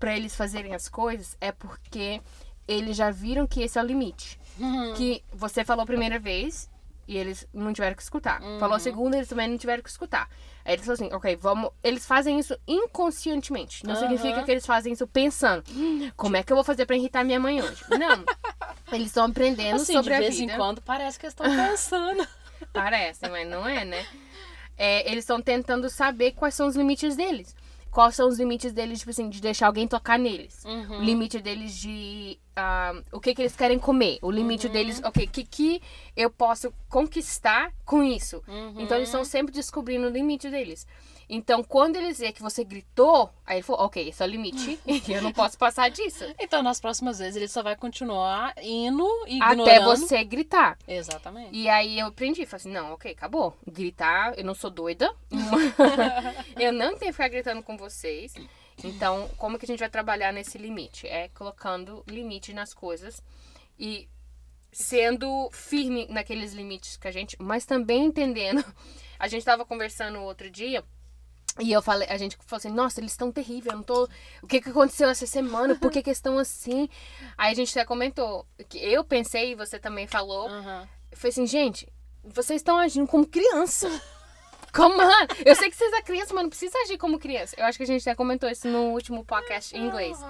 para 0.00 0.16
eles 0.16 0.34
fazerem 0.34 0.74
as 0.74 0.88
coisas 0.88 1.36
é 1.40 1.52
porque 1.52 2.20
eles 2.66 2.96
já 2.96 3.10
viram 3.10 3.46
que 3.46 3.62
esse 3.62 3.78
é 3.78 3.82
o 3.82 3.86
limite. 3.86 4.38
Uhum. 4.58 4.94
Que 4.96 5.22
você 5.32 5.64
falou 5.64 5.82
a 5.82 5.86
primeira 5.86 6.18
vez 6.18 6.68
e 7.08 7.16
eles 7.16 7.48
não 7.54 7.72
tiveram 7.72 7.96
que 7.96 8.02
escutar. 8.02 8.42
Uhum. 8.42 8.58
Falou 8.60 8.76
a 8.76 8.78
segunda, 8.78 9.16
eles 9.16 9.28
também 9.28 9.48
não 9.48 9.56
tiveram 9.56 9.82
que 9.82 9.88
escutar. 9.88 10.28
Aí 10.62 10.74
eles 10.74 10.84
falaram 10.84 11.06
assim, 11.06 11.16
ok, 11.16 11.36
vamos. 11.36 11.70
Eles 11.82 12.04
fazem 12.04 12.38
isso 12.38 12.54
inconscientemente. 12.68 13.86
Não 13.86 13.94
uhum. 13.94 14.00
significa 14.00 14.42
que 14.42 14.50
eles 14.50 14.66
fazem 14.66 14.92
isso 14.92 15.06
pensando. 15.06 15.64
Como 16.14 16.36
é 16.36 16.42
que 16.42 16.52
eu 16.52 16.56
vou 16.56 16.62
fazer 16.62 16.84
pra 16.84 16.94
irritar 16.94 17.24
minha 17.24 17.40
mãe 17.40 17.62
hoje? 17.62 17.82
Não. 17.88 18.24
eles 18.92 19.06
estão 19.06 19.24
aprendendo 19.24 19.76
assim, 19.76 19.94
sobre 19.94 20.12
a 20.12 20.18
vida. 20.18 20.30
De 20.30 20.36
vez 20.36 20.50
em 20.50 20.54
quando 20.54 20.82
parece 20.82 21.18
que 21.18 21.26
estão 21.26 21.46
pensando. 21.46 22.28
parece, 22.74 23.26
mas 23.30 23.48
não 23.48 23.66
é, 23.66 23.86
né? 23.86 24.06
É, 24.76 25.10
eles 25.10 25.24
estão 25.24 25.40
tentando 25.40 25.88
saber 25.88 26.32
quais 26.32 26.54
são 26.54 26.66
os 26.66 26.76
limites 26.76 27.16
deles 27.16 27.56
quais 27.90 28.14
são 28.14 28.28
os 28.28 28.38
limites 28.38 28.72
deles, 28.72 28.98
tipo 28.98 29.10
assim, 29.10 29.28
de 29.28 29.40
deixar 29.40 29.66
alguém 29.66 29.86
tocar 29.86 30.18
neles. 30.18 30.64
Uhum. 30.64 31.00
O 31.00 31.02
limite 31.02 31.40
deles 31.40 31.76
de 31.76 32.38
uh, 32.58 33.02
o 33.12 33.20
que, 33.20 33.34
que 33.34 33.42
eles 33.42 33.56
querem 33.56 33.78
comer. 33.78 34.18
O 34.22 34.30
limite 34.30 34.66
uhum. 34.66 34.72
deles, 34.72 35.00
ok, 35.04 35.24
o 35.24 35.28
que, 35.28 35.44
que 35.44 35.82
eu 36.16 36.30
posso 36.30 36.72
conquistar 36.88 37.72
com 37.84 38.02
isso. 38.02 38.42
Uhum. 38.46 38.80
Então 38.80 38.96
eles 38.96 39.08
estão 39.08 39.24
sempre 39.24 39.52
descobrindo 39.52 40.06
o 40.06 40.10
limite 40.10 40.50
deles. 40.50 40.86
Então, 41.28 41.62
quando 41.62 41.96
eles 41.96 42.18
vê 42.18 42.32
que 42.32 42.40
você 42.40 42.64
gritou, 42.64 43.30
aí 43.44 43.58
ele 43.58 43.62
falou, 43.62 43.82
ok, 43.82 44.08
esse 44.08 44.22
é 44.22 44.26
o 44.26 44.28
limite, 44.28 44.80
e 44.86 45.12
eu 45.12 45.20
não 45.20 45.32
posso 45.32 45.58
passar 45.58 45.90
disso. 45.90 46.24
Então, 46.40 46.62
nas 46.62 46.80
próximas 46.80 47.18
vezes, 47.18 47.36
ele 47.36 47.48
só 47.48 47.62
vai 47.62 47.76
continuar 47.76 48.54
indo 48.62 49.06
e 49.26 49.36
ignorando. 49.36 49.62
Até 49.62 49.80
você 49.80 50.24
gritar. 50.24 50.78
Exatamente. 50.88 51.50
E 51.52 51.68
aí 51.68 51.98
eu 51.98 52.06
aprendi, 52.06 52.46
falei 52.46 52.60
assim, 52.60 52.72
não, 52.72 52.94
ok, 52.94 53.12
acabou. 53.12 53.54
Gritar, 53.66 54.38
eu 54.38 54.44
não 54.44 54.54
sou 54.54 54.70
doida. 54.70 55.14
eu 56.58 56.72
não 56.72 56.96
tenho 56.96 57.10
que 57.10 57.12
ficar 57.12 57.28
gritando 57.28 57.62
com 57.62 57.76
vocês. 57.76 58.32
Então, 58.82 59.28
como 59.36 59.58
que 59.58 59.66
a 59.66 59.68
gente 59.68 59.80
vai 59.80 59.90
trabalhar 59.90 60.32
nesse 60.32 60.56
limite? 60.56 61.06
É 61.06 61.28
colocando 61.28 62.02
limite 62.06 62.54
nas 62.54 62.72
coisas 62.72 63.22
e 63.78 64.08
sendo 64.70 65.50
firme 65.52 66.06
naqueles 66.08 66.52
limites 66.52 66.96
que 66.96 67.08
a 67.08 67.10
gente, 67.10 67.36
mas 67.40 67.66
também 67.66 68.06
entendendo. 68.06 68.64
A 69.18 69.26
gente 69.26 69.40
estava 69.40 69.64
conversando 69.64 70.20
outro 70.20 70.48
dia 70.48 70.84
e 71.58 71.72
eu 71.72 71.82
falei, 71.82 72.08
a 72.08 72.16
gente 72.16 72.36
falou 72.46 72.58
assim, 72.58 72.70
nossa, 72.70 73.00
eles 73.00 73.12
estão 73.12 73.32
terríveis, 73.32 73.66
eu 73.66 73.76
não 73.76 73.82
tô. 73.82 74.08
O 74.42 74.46
que, 74.46 74.60
que 74.60 74.70
aconteceu 74.70 75.08
essa 75.08 75.26
semana? 75.26 75.74
Por 75.74 75.90
que, 75.90 76.02
que 76.02 76.10
estão 76.10 76.38
assim? 76.38 76.88
Aí 77.36 77.52
a 77.52 77.54
gente 77.54 77.70
até 77.70 77.84
comentou 77.84 78.46
que 78.68 78.78
eu 78.78 79.04
pensei, 79.04 79.52
e 79.52 79.54
você 79.54 79.78
também 79.78 80.06
falou. 80.06 80.48
Uhum. 80.48 80.86
Foi 81.12 81.30
assim, 81.30 81.46
gente, 81.46 81.88
vocês 82.24 82.60
estão 82.60 82.78
agindo 82.78 83.06
como 83.06 83.26
criança. 83.26 83.88
Como, 84.70 85.00
eu 85.46 85.56
sei 85.56 85.70
que 85.70 85.76
vocês 85.76 85.90
são 85.90 86.02
criança, 86.02 86.34
mas 86.34 86.42
não 86.42 86.50
precisa 86.50 86.76
agir 86.80 86.98
como 86.98 87.18
criança. 87.18 87.56
Eu 87.58 87.64
acho 87.64 87.78
que 87.78 87.84
a 87.84 87.86
gente 87.86 88.02
até 88.02 88.14
comentou 88.14 88.50
isso 88.50 88.68
no 88.68 88.90
último 88.90 89.24
podcast 89.24 89.74
em 89.74 89.86
inglês. 89.86 90.22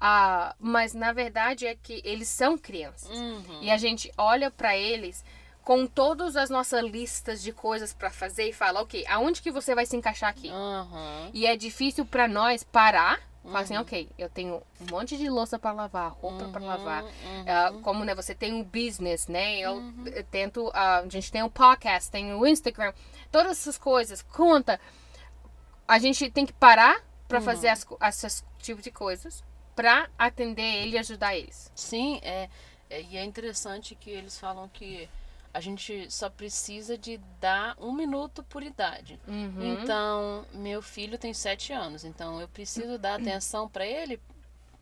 Ah, 0.00 0.56
mas 0.58 0.94
na 0.94 1.12
verdade 1.12 1.66
é 1.66 1.74
que 1.74 2.00
eles 2.02 2.28
são 2.28 2.56
crianças. 2.56 3.10
Uhum. 3.10 3.58
E 3.60 3.70
a 3.70 3.76
gente 3.76 4.10
olha 4.16 4.50
pra 4.50 4.76
eles 4.76 5.22
com 5.68 5.86
todas 5.86 6.34
as 6.34 6.48
nossas 6.48 6.82
listas 6.82 7.42
de 7.42 7.52
coisas 7.52 7.92
pra 7.92 8.08
fazer 8.08 8.48
e 8.48 8.54
fala, 8.54 8.80
ok, 8.80 9.04
aonde 9.06 9.42
que 9.42 9.50
você 9.50 9.74
vai 9.74 9.84
se 9.84 9.94
encaixar 9.94 10.30
aqui? 10.30 10.48
Uhum. 10.48 11.30
E 11.34 11.44
é 11.44 11.54
difícil 11.58 12.06
pra 12.06 12.26
nós 12.26 12.64
parar, 12.64 13.20
falar 13.44 13.60
assim, 13.60 13.76
ok, 13.76 14.08
eu 14.16 14.30
tenho 14.30 14.62
um 14.80 14.86
monte 14.90 15.18
de 15.18 15.28
louça 15.28 15.58
pra 15.58 15.72
lavar, 15.72 16.10
roupa 16.10 16.48
pra 16.48 16.64
lavar. 16.64 17.04
uhum. 17.04 17.44
Ah, 17.46 17.74
como 17.82 18.02
né, 18.02 18.14
você 18.14 18.34
tem 18.34 18.58
o 18.58 18.64
business, 18.64 19.28
né? 19.28 19.58
Eu, 19.58 19.82
eu 20.06 20.24
tento, 20.24 20.70
ah, 20.72 21.00
a 21.00 21.08
gente 21.10 21.30
tem 21.30 21.42
o 21.42 21.50
podcast, 21.50 22.10
tem 22.10 22.32
o 22.32 22.46
Instagram, 22.46 22.94
todas 23.30 23.52
essas 23.52 23.76
coisas, 23.76 24.22
conta. 24.22 24.80
A 25.86 25.98
gente 25.98 26.30
tem 26.30 26.46
que 26.46 26.52
parar 26.54 26.98
pra 27.28 27.42
fazer 27.42 27.68
as, 28.00 28.42
tipos 28.58 28.82
de 28.82 28.90
coisas 28.90 29.44
pra 29.76 30.08
atender 30.18 30.76
ele 30.82 30.96
e 30.96 30.98
ajudar 30.98 31.36
eles. 31.36 31.70
Sim, 31.74 32.20
é, 32.22 32.48
é- 32.88 33.02
e 33.02 33.18
é 33.18 33.22
interessante 33.22 33.94
que 33.94 34.08
eles 34.08 34.40
falam 34.40 34.66
que 34.70 35.06
a 35.58 35.60
gente 35.60 36.06
só 36.08 36.30
precisa 36.30 36.96
de 36.96 37.18
dar 37.40 37.76
um 37.80 37.92
minuto 37.92 38.44
por 38.44 38.62
idade. 38.62 39.18
Uhum. 39.26 39.74
Então, 39.82 40.44
meu 40.54 40.80
filho 40.80 41.18
tem 41.18 41.34
sete 41.34 41.72
anos, 41.72 42.04
então 42.04 42.40
eu 42.40 42.46
preciso 42.46 42.96
dar 42.96 43.16
atenção 43.20 43.68
para 43.68 43.84
ele 43.84 44.20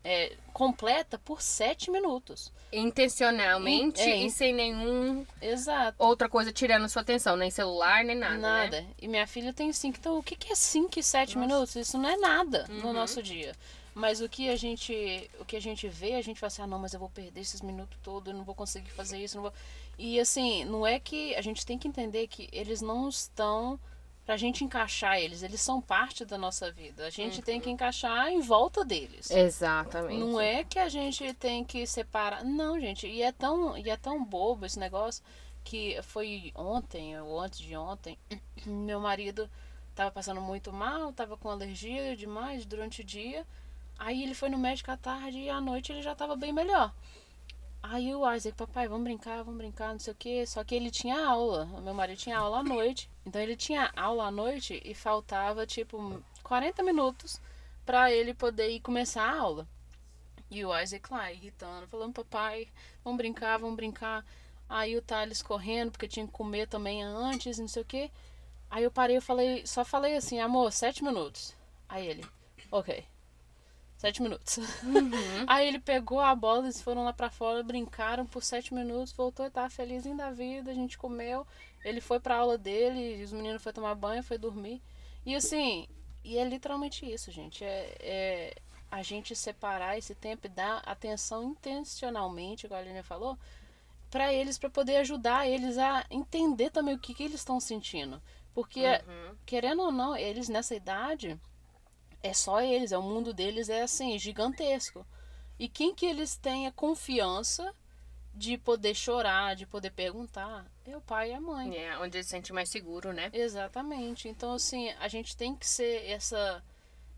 é, 0.03 0.33
completa 0.53 1.17
por 1.17 1.41
sete 1.41 1.89
minutos. 1.89 2.53
Intencionalmente 2.71 4.01
É, 4.01 4.17
e 4.17 4.29
sem 4.29 4.53
nenhum 4.53 5.25
Exato. 5.41 5.95
outra 5.97 6.29
coisa 6.29 6.51
tirando 6.51 6.87
sua 6.87 7.01
atenção, 7.01 7.35
nem 7.35 7.49
celular, 7.49 8.03
nem 8.03 8.15
nada. 8.15 8.37
Nada. 8.37 8.81
Né? 8.81 8.87
E 9.01 9.07
minha 9.07 9.25
filha 9.25 9.51
tem 9.51 9.73
cinco. 9.73 9.97
Então, 9.99 10.17
o 10.19 10.23
que, 10.23 10.37
é 10.51 10.55
cinco 10.55 10.99
e 10.99 11.03
sete 11.03 11.37
minutos? 11.37 11.75
Isso 11.75 11.97
não 11.97 12.07
é 12.09 12.17
nada 12.17 12.65
Uhum. 12.69 12.81
no 12.81 12.93
nosso 12.93 13.21
dia. 13.23 13.53
Mas 13.97 14.21
o 14.21 14.29
que 14.29 14.47
a 14.47 14.55
gente, 14.55 15.27
o 15.39 15.43
que 15.43 15.55
a 15.55 15.59
gente 15.59 15.87
vê, 15.87 16.13
a 16.13 16.21
gente 16.21 16.39
fala 16.39 16.49
assim, 16.49 16.61
ah, 16.61 16.67
não, 16.67 16.77
mas 16.77 16.93
eu 16.93 16.99
vou 16.99 17.09
perder 17.09 17.41
esses 17.41 17.61
minutos 17.61 17.97
todos, 18.03 18.31
eu 18.31 18.37
não 18.37 18.45
vou 18.45 18.53
conseguir 18.53 18.91
fazer 18.91 19.17
isso, 19.17 19.37
não 19.37 19.41
vou. 19.41 19.53
E 19.97 20.19
assim, 20.19 20.63
não 20.65 20.85
é 20.85 20.99
que 20.99 21.33
a 21.33 21.41
gente 21.41 21.65
tem 21.65 21.79
que 21.79 21.87
entender 21.87 22.27
que 22.27 22.47
eles 22.51 22.79
não 22.79 23.09
estão 23.09 23.79
pra 24.23 24.37
gente 24.37 24.63
encaixar 24.63 25.17
eles, 25.17 25.41
eles 25.41 25.59
são 25.61 25.81
parte 25.81 26.23
da 26.25 26.37
nossa 26.37 26.71
vida. 26.71 27.07
A 27.07 27.09
gente 27.09 27.41
tem 27.41 27.59
que 27.59 27.71
encaixar 27.71 28.29
em 28.29 28.39
volta 28.39 28.85
deles. 28.85 29.31
Exatamente. 29.31 30.19
Não 30.19 30.39
é 30.39 30.63
que 30.63 30.77
a 30.77 30.89
gente 30.89 31.33
tem 31.33 31.63
que 31.63 31.87
separar. 31.87 32.43
Não, 32.43 32.79
gente. 32.79 33.07
E 33.07 33.23
é 33.23 33.31
tão, 33.31 33.75
e 33.75 33.89
é 33.89 33.97
tão 33.97 34.23
bobo 34.23 34.67
esse 34.67 34.77
negócio 34.77 35.23
que 35.63 35.99
foi 36.03 36.51
ontem 36.53 37.19
ou 37.19 37.39
antes 37.39 37.57
de 37.57 37.75
ontem. 37.75 38.15
Meu 38.63 38.99
marido 38.99 39.49
tava 39.95 40.11
passando 40.11 40.39
muito 40.39 40.71
mal, 40.71 41.11
tava 41.11 41.35
com 41.35 41.49
alergia 41.49 42.15
demais 42.15 42.63
durante 42.63 43.01
o 43.01 43.03
dia. 43.03 43.43
Aí 43.97 44.23
ele 44.23 44.33
foi 44.33 44.49
no 44.49 44.57
médico 44.57 44.91
à 44.91 44.97
tarde 44.97 45.39
e 45.39 45.49
à 45.49 45.59
noite 45.59 45.91
ele 45.91 46.01
já 46.01 46.15
tava 46.15 46.35
bem 46.35 46.53
melhor. 46.53 46.93
Aí 47.81 48.13
o 48.13 48.29
Isaac, 48.33 48.57
papai, 48.57 48.87
vamos 48.87 49.03
brincar, 49.05 49.43
vamos 49.43 49.57
brincar, 49.57 49.93
não 49.93 49.99
sei 49.99 50.13
o 50.13 50.15
que. 50.15 50.45
Só 50.45 50.63
que 50.63 50.75
ele 50.75 50.91
tinha 50.91 51.19
aula. 51.19 51.63
O 51.73 51.81
meu 51.81 51.93
marido 51.93 52.17
tinha 52.17 52.37
aula 52.37 52.59
à 52.59 52.63
noite. 52.63 53.09
Então 53.25 53.41
ele 53.41 53.55
tinha 53.55 53.91
aula 53.95 54.25
à 54.25 54.31
noite 54.31 54.81
e 54.83 54.93
faltava 54.93 55.65
tipo 55.65 56.21
40 56.43 56.83
minutos 56.83 57.39
pra 57.85 58.11
ele 58.11 58.33
poder 58.33 58.69
ir 58.69 58.81
começar 58.81 59.23
a 59.23 59.39
aula. 59.39 59.67
E 60.49 60.63
o 60.65 60.77
Isaac 60.77 61.11
lá, 61.11 61.31
irritando, 61.31 61.87
falando, 61.87 62.13
papai, 62.13 62.67
vamos 63.03 63.17
brincar, 63.17 63.57
vamos 63.57 63.75
brincar. 63.75 64.25
Aí 64.69 64.97
o 64.97 65.01
Thales 65.01 65.41
correndo, 65.41 65.91
porque 65.91 66.07
tinha 66.07 66.25
que 66.25 66.31
comer 66.31 66.67
também 66.67 67.03
antes, 67.03 67.57
não 67.57 67.67
sei 67.67 67.81
o 67.81 67.85
que. 67.85 68.11
Aí 68.69 68.83
eu 68.83 68.91
parei, 68.91 69.17
eu 69.17 69.21
falei, 69.21 69.65
só 69.65 69.85
falei 69.85 70.15
assim, 70.15 70.39
amor, 70.39 70.71
sete 70.71 71.03
minutos. 71.03 71.55
Aí 71.87 72.05
ele, 72.07 72.25
ok. 72.71 73.05
Sete 73.97 74.21
minutos. 74.21 74.59
Aí 75.47 75.67
ele 75.67 75.79
pegou 75.79 76.19
a 76.19 76.35
bola, 76.35 76.65
eles 76.65 76.81
foram 76.81 77.03
lá 77.03 77.11
pra 77.11 77.31
fora, 77.31 77.63
brincaram 77.63 78.25
por 78.27 78.43
sete 78.43 78.73
minutos, 78.73 79.11
voltou 79.11 79.45
e 79.45 79.49
tava 79.49 79.69
felizinho 79.71 80.15
da 80.15 80.29
vida, 80.29 80.69
a 80.69 80.73
gente 80.73 80.97
comeu. 80.97 81.47
Ele 81.83 81.99
foi 81.99 82.19
pra 82.19 82.37
aula 82.37 82.57
dele, 82.57 83.23
os 83.23 83.31
meninos 83.31 83.61
foram 83.61 83.73
tomar 83.73 83.95
banho, 83.95 84.23
foi 84.23 84.37
dormir. 84.37 84.81
E 85.25 85.35
assim, 85.35 85.87
e 86.23 86.37
é 86.37 86.43
literalmente 86.43 87.11
isso, 87.11 87.31
gente. 87.31 87.63
É, 87.63 87.95
é 87.99 88.55
a 88.89 89.01
gente 89.01 89.35
separar 89.35 89.97
esse 89.97 90.15
tempo 90.15 90.47
e 90.47 90.49
dar 90.49 90.77
atenção 90.85 91.43
intencionalmente, 91.43 92.65
igual 92.65 92.79
a 92.79 92.83
Aline 92.83 93.03
falou, 93.03 93.37
pra 94.09 94.31
eles, 94.31 94.57
pra 94.57 94.69
poder 94.69 94.97
ajudar 94.97 95.47
eles 95.47 95.77
a 95.77 96.05
entender 96.09 96.69
também 96.69 96.95
o 96.95 96.99
que, 96.99 97.13
que 97.13 97.23
eles 97.23 97.41
estão 97.41 97.59
sentindo. 97.59 98.21
Porque, 98.53 98.83
querendo 99.45 99.81
ou 99.81 99.91
não, 99.91 100.15
eles 100.15 100.49
nessa 100.49 100.73
idade, 100.73 101.39
é 102.23 102.33
só 102.33 102.61
eles, 102.61 102.91
é 102.91 102.97
o 102.97 103.01
mundo 103.03 103.33
deles 103.33 103.69
é 103.69 103.81
assim, 103.83 104.17
gigantesco. 104.17 105.05
E 105.59 105.67
quem 105.67 105.93
que 105.93 106.05
eles 106.05 106.35
têm 106.35 106.67
a 106.67 106.71
confiança 106.71 107.73
de 108.33 108.57
poder 108.57 108.93
chorar, 108.93 109.55
de 109.55 109.65
poder 109.65 109.89
perguntar, 109.91 110.65
é 110.85 110.95
o 110.95 111.01
pai 111.01 111.31
e 111.31 111.33
a 111.33 111.41
mãe. 111.41 111.75
É, 111.75 111.97
onde 111.97 112.17
ele 112.17 112.23
se 112.23 112.29
sente 112.29 112.53
mais 112.53 112.69
seguro, 112.69 113.11
né? 113.11 113.31
Exatamente. 113.33 114.29
Então, 114.29 114.53
assim, 114.53 114.89
a 114.99 115.07
gente 115.07 115.35
tem 115.35 115.55
que 115.55 115.65
ser 115.65 116.05
essa, 116.07 116.63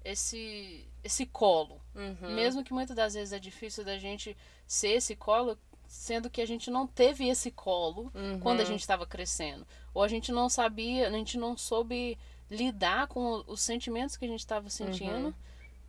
esse, 0.06 0.88
esse 1.04 1.26
colo. 1.26 1.82
Uhum. 1.94 2.34
Mesmo 2.34 2.64
que 2.64 2.74
muitas 2.74 2.96
das 2.96 3.14
vezes 3.16 3.34
é 3.34 3.40
difícil 3.40 3.84
da 3.84 3.98
gente 3.98 4.36
ser 4.66 4.92
esse 4.92 5.14
colo, 5.14 5.58
sendo 5.86 6.30
que 6.30 6.42
a 6.42 6.46
gente 6.48 6.72
não 6.72 6.88
teve 6.88 7.28
esse 7.28 7.52
colo 7.52 8.10
Uhum. 8.16 8.40
quando 8.40 8.62
a 8.62 8.66
gente 8.66 8.80
estava 8.80 9.06
crescendo. 9.06 9.68
Ou 9.94 10.02
a 10.02 10.08
gente 10.08 10.32
não 10.32 10.48
sabia, 10.48 11.10
a 11.10 11.12
gente 11.12 11.38
não 11.38 11.58
soube 11.58 12.18
lidar 12.50 13.08
com 13.08 13.44
os 13.48 13.62
sentimentos 13.62 14.18
que 14.18 14.26
a 14.26 14.28
gente 14.28 14.40
estava 14.40 14.70
sentindo. 14.70 15.28
Uhum. 15.28 15.34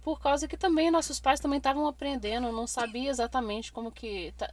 Por 0.02 0.21
causa 0.21 0.49
que 0.49 0.57
também 0.57 0.90
nossos 0.90 1.21
pais 1.21 1.40
também 1.40 1.59
estavam 1.59 1.87
aprendendo, 1.87 2.50
não 2.52 2.67
sabia 2.67 3.11
exatamente 3.11 3.73
como 3.73 3.90
que. 3.93 4.33
tá- 4.37 4.50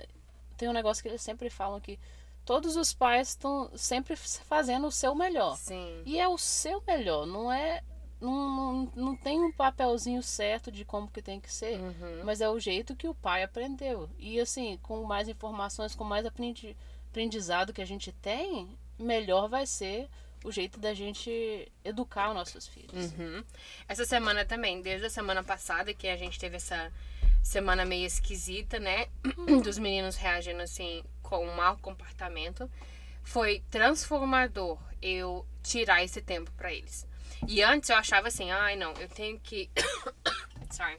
Tem 0.57 0.67
um 0.67 0.73
negócio 0.73 1.01
que 1.03 1.07
eles 1.09 1.21
sempre 1.21 1.49
falam 1.49 1.79
que 1.79 1.99
todos 2.43 2.75
os 2.75 2.93
pais 2.93 3.29
estão 3.29 3.69
sempre 3.75 4.15
fazendo 4.15 4.87
o 4.87 4.91
seu 4.91 5.13
melhor. 5.15 5.55
Sim. 5.57 6.01
E 6.05 6.19
é 6.19 6.27
o 6.27 6.37
seu 6.37 6.81
melhor, 6.87 7.25
não 7.25 7.51
é. 7.51 7.81
Não, 8.19 8.31
não, 8.33 8.91
não 8.95 9.15
tem 9.15 9.39
um 9.39 9.51
papelzinho 9.51 10.23
certo 10.23 10.71
de 10.71 10.83
como 10.83 11.07
que 11.07 11.21
tem 11.21 11.39
que 11.39 11.53
ser, 11.53 11.79
Uhum. 11.79 12.23
mas 12.25 12.41
é 12.41 12.49
o 12.49 12.59
jeito 12.59 12.95
que 12.95 13.07
o 13.07 13.13
pai 13.13 13.43
aprendeu. 13.43 14.09
E 14.17 14.39
assim, 14.39 14.79
com 14.81 15.03
mais 15.03 15.27
informações, 15.29 15.93
com 15.93 16.03
mais 16.03 16.25
aprendi, 16.25 16.75
aprendizado 17.11 17.71
que 17.71 17.81
a 17.81 17.85
gente 17.85 18.11
tem, 18.11 18.75
melhor 18.97 19.47
vai 19.47 19.67
ser 19.67 20.09
o 20.47 20.51
jeito 20.51 20.79
da 20.79 20.93
gente 20.93 21.69
educar 21.83 22.29
os 22.29 22.35
nossos 22.35 22.67
filhos. 22.67 23.11
Uhum. 23.11 23.43
Essa 23.85 24.05
semana 24.05 24.45
também, 24.45 24.81
desde 24.81 25.07
a 25.07 25.09
semana 25.09 25.43
passada, 25.43 25.93
que 25.93 26.07
a 26.07 26.15
gente 26.15 26.39
teve 26.39 26.55
essa 26.55 26.89
semana 27.43 27.83
meio 27.83 28.05
esquisita, 28.05 28.79
né? 28.79 29.07
Dos 29.61 29.77
meninos 29.77 30.15
reagindo 30.15 30.61
assim 30.61 31.03
com 31.21 31.45
um 31.45 31.53
mau 31.53 31.77
comportamento. 31.79 32.71
Foi 33.23 33.61
transformador 33.69 34.79
eu 35.01 35.45
tirar 35.61 36.01
esse 36.01 36.21
tempo 36.21 36.49
pra 36.53 36.73
eles. 36.73 37.05
E 37.45 37.61
antes 37.61 37.89
eu 37.89 37.97
achava 37.97 38.29
assim, 38.29 38.49
ai 38.49 38.77
não, 38.77 38.93
eu 38.93 39.09
tenho 39.09 39.37
que. 39.41 39.69
Sorry. 40.71 40.97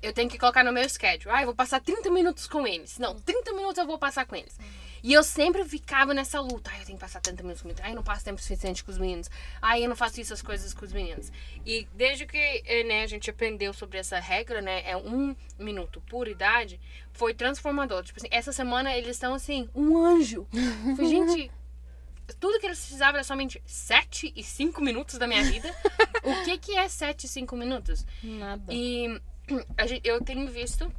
Eu 0.00 0.14
tenho 0.14 0.30
que 0.30 0.38
colocar 0.38 0.64
no 0.64 0.72
meu 0.72 0.88
schedule. 0.88 1.34
Ah, 1.34 1.42
eu 1.42 1.46
vou 1.46 1.54
passar 1.54 1.80
30 1.80 2.10
minutos 2.10 2.46
com 2.46 2.66
eles. 2.66 2.98
Não, 2.98 3.14
30 3.14 3.52
minutos 3.52 3.76
eu 3.76 3.86
vou 3.86 3.98
passar 3.98 4.24
com 4.24 4.36
eles. 4.36 4.58
E 5.06 5.12
eu 5.12 5.22
sempre 5.22 5.64
ficava 5.64 6.12
nessa 6.12 6.40
luta. 6.40 6.68
Ai, 6.72 6.80
eu 6.80 6.84
tenho 6.86 6.98
que 6.98 7.04
passar 7.04 7.20
30 7.20 7.40
minutos 7.44 7.62
com 7.62 7.68
eles. 7.68 7.80
Ai, 7.80 7.92
eu 7.92 7.94
não 7.96 8.02
passo 8.02 8.24
tempo 8.24 8.40
suficiente 8.42 8.82
com 8.82 8.90
os 8.90 8.98
meninos. 8.98 9.30
Ai, 9.62 9.84
eu 9.84 9.88
não 9.88 9.94
faço 9.94 10.20
essas 10.20 10.42
coisas 10.42 10.74
com 10.74 10.84
os 10.84 10.92
meninos. 10.92 11.30
E 11.64 11.86
desde 11.94 12.26
que 12.26 12.36
eh, 12.36 12.82
né, 12.82 13.02
a 13.02 13.06
gente 13.06 13.30
aprendeu 13.30 13.72
sobre 13.72 13.98
essa 13.98 14.18
regra, 14.18 14.60
né? 14.60 14.82
É 14.84 14.96
um 14.96 15.36
minuto 15.58 16.02
por 16.10 16.26
idade, 16.26 16.80
foi 17.12 17.32
transformador. 17.34 18.02
Tipo 18.02 18.18
assim, 18.18 18.28
essa 18.32 18.52
semana 18.52 18.96
eles 18.96 19.10
estão 19.16 19.32
assim, 19.34 19.68
um 19.76 19.96
anjo. 19.96 20.44
Falei, 20.96 21.08
gente, 21.10 21.50
tudo 22.40 22.58
que 22.58 22.66
eles 22.66 22.80
precisavam 22.80 23.14
era 23.14 23.24
somente 23.24 23.62
7 23.64 24.32
e 24.34 24.42
5 24.42 24.80
minutos 24.82 25.18
da 25.18 25.28
minha 25.28 25.44
vida. 25.44 25.72
o 26.24 26.44
que, 26.44 26.58
que 26.58 26.76
é 26.76 26.88
7 26.88 27.26
e 27.26 27.28
5 27.28 27.54
minutos? 27.54 28.04
Nada. 28.24 28.74
E 28.74 29.20
a 29.78 29.86
gente- 29.86 30.04
eu 30.04 30.20
tenho 30.24 30.48
visto. 30.50 30.92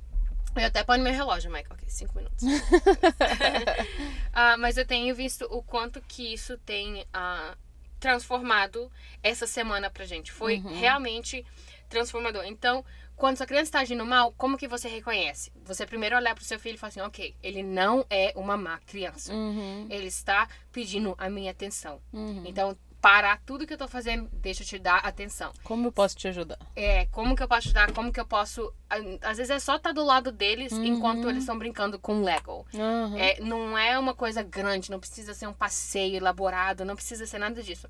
Eu 0.60 0.68
até 0.68 0.84
no 0.98 1.04
meu 1.04 1.14
relógio, 1.14 1.52
Michael. 1.52 1.72
Ok, 1.72 1.90
5 1.90 2.18
minutos. 2.18 2.44
Ah, 4.34 4.56
mas 4.56 4.78
eu 4.78 4.86
tenho 4.86 5.16
visto 5.16 5.48
o 5.50 5.64
quanto 5.64 6.00
que 6.00 6.32
isso 6.34 6.58
tem 6.60 7.04
ah, 7.12 7.56
transformado 8.00 8.92
essa 9.24 9.48
semana 9.48 9.90
pra 9.90 10.06
gente. 10.06 10.32
Foi 10.32 10.58
realmente 10.58 11.44
transformador. 11.90 12.44
Então, 12.46 12.86
quando 13.16 13.38
sua 13.38 13.48
criança 13.48 13.64
está 13.64 13.80
agindo 13.80 14.06
mal, 14.06 14.32
como 14.38 14.58
que 14.58 14.68
você 14.68 14.88
reconhece? 14.88 15.52
Você 15.66 15.88
primeiro 15.88 16.16
olhar 16.16 16.36
pro 16.36 16.44
seu 16.44 16.60
filho 16.60 16.76
e 16.76 16.78
falar 16.78 16.90
assim, 16.90 17.02
ok, 17.02 17.36
ele 17.42 17.64
não 17.64 18.06
é 18.12 18.32
uma 18.36 18.56
má 18.56 18.78
criança. 18.86 19.34
Uhum, 19.34 19.88
Ele 19.90 20.06
está 20.06 20.48
pedindo 20.72 21.16
a 21.18 21.28
minha 21.30 21.50
atenção. 21.50 22.00
uhum. 22.14 22.44
Então, 22.46 22.78
parar 23.02 23.40
tudo 23.46 23.66
que 23.68 23.74
eu 23.74 23.78
tô 23.78 23.88
fazendo, 23.88 24.28
deixa 24.34 24.64
eu 24.64 24.68
te 24.68 24.80
dar 24.80 24.98
atenção. 24.98 25.54
Como 25.64 25.88
eu 25.88 25.92
posso 25.92 26.16
te 26.16 26.28
ajudar? 26.28 26.58
É, 26.76 27.06
como 27.08 27.36
que 27.36 27.44
eu 27.44 27.48
posso 27.48 27.68
ajudar? 27.68 27.92
Como 27.92 28.12
que 28.12 28.20
eu 28.20 28.26
posso. 28.26 28.74
Às 29.22 29.38
vezes 29.38 29.50
é 29.52 29.60
só 29.60 29.76
estar 29.76 29.92
do 29.94 30.04
lado 30.04 30.32
deles 30.32 30.72
Uhum. 30.72 30.84
enquanto 30.86 31.30
eles 31.30 31.44
estão 31.44 31.58
brincando 31.58 32.00
com 32.00 32.22
Lego. 32.24 32.66
Uhum. 32.74 33.18
É, 33.18 33.40
não 33.40 33.78
é 33.78 33.98
uma 33.98 34.14
coisa 34.14 34.42
grande, 34.42 34.90
não 34.92 35.00
precisa 35.00 35.34
ser 35.34 35.48
um 35.48 35.54
passeio 35.54 36.16
elaborado, 36.16 36.84
não 36.86 36.96
precisa 36.96 37.26
ser 37.26 37.38
nada 37.38 37.62
disso. 37.62 37.88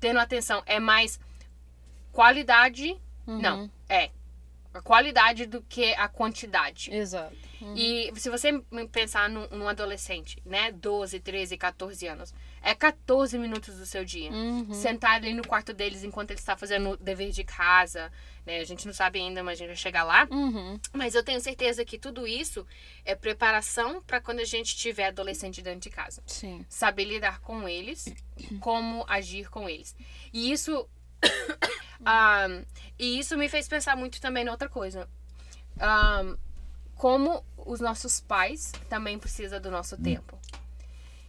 Tendo 0.00 0.18
atenção, 0.18 0.62
é 0.66 0.80
mais 0.80 1.20
qualidade. 2.12 2.96
Uhum. 3.26 3.40
Não, 3.40 3.70
é. 3.88 4.10
A 4.78 4.82
qualidade 4.82 5.46
do 5.46 5.60
que 5.60 5.92
a 5.94 6.08
quantidade. 6.08 6.94
Exato. 6.94 7.34
E 7.74 8.12
se 8.14 8.30
você 8.30 8.52
pensar 8.92 9.28
num, 9.28 9.48
num 9.48 9.68
adolescente, 9.68 10.40
né? 10.46 10.70
12, 10.70 11.18
13, 11.18 11.56
14 11.56 12.06
anos, 12.06 12.32
é 12.62 12.74
14 12.74 13.36
minutos 13.36 13.76
do 13.76 13.84
seu 13.84 14.04
dia. 14.04 14.30
Uhum. 14.30 14.72
Sentar 14.72 15.16
ali 15.16 15.34
no 15.34 15.46
quarto 15.46 15.72
deles 15.72 16.04
enquanto 16.04 16.30
ele 16.30 16.38
está 16.38 16.56
fazendo 16.56 16.90
o 16.90 16.96
dever 16.96 17.30
de 17.30 17.42
casa, 17.42 18.12
né? 18.46 18.60
A 18.60 18.64
gente 18.64 18.86
não 18.86 18.94
sabe 18.94 19.18
ainda, 19.18 19.42
mas 19.42 19.54
a 19.54 19.58
gente 19.58 19.68
vai 19.68 19.76
chegar 19.76 20.04
lá. 20.04 20.28
Uhum. 20.30 20.78
Mas 20.92 21.14
eu 21.14 21.24
tenho 21.24 21.40
certeza 21.40 21.84
que 21.84 21.98
tudo 21.98 22.26
isso 22.26 22.64
é 23.04 23.16
preparação 23.16 24.00
para 24.02 24.20
quando 24.20 24.38
a 24.38 24.44
gente 24.44 24.76
tiver 24.76 25.08
adolescente 25.08 25.60
dentro 25.60 25.80
de 25.80 25.90
casa. 25.90 26.22
Sim. 26.26 26.64
Saber 26.68 27.04
lidar 27.04 27.40
com 27.40 27.68
eles, 27.68 28.06
como 28.60 29.04
agir 29.08 29.50
com 29.50 29.68
eles. 29.68 29.96
E 30.32 30.52
isso. 30.52 30.88
Ah, 32.04 32.46
e 32.98 33.18
isso 33.18 33.36
me 33.36 33.48
fez 33.48 33.68
pensar 33.68 33.96
muito 33.96 34.20
também 34.20 34.44
em 34.44 34.48
outra 34.48 34.68
coisa. 34.68 35.08
Ah, 35.78 36.34
como 36.94 37.44
os 37.56 37.80
nossos 37.80 38.20
pais 38.20 38.72
também 38.88 39.18
precisam 39.18 39.60
do 39.60 39.70
nosso 39.70 39.96
tempo. 39.96 40.38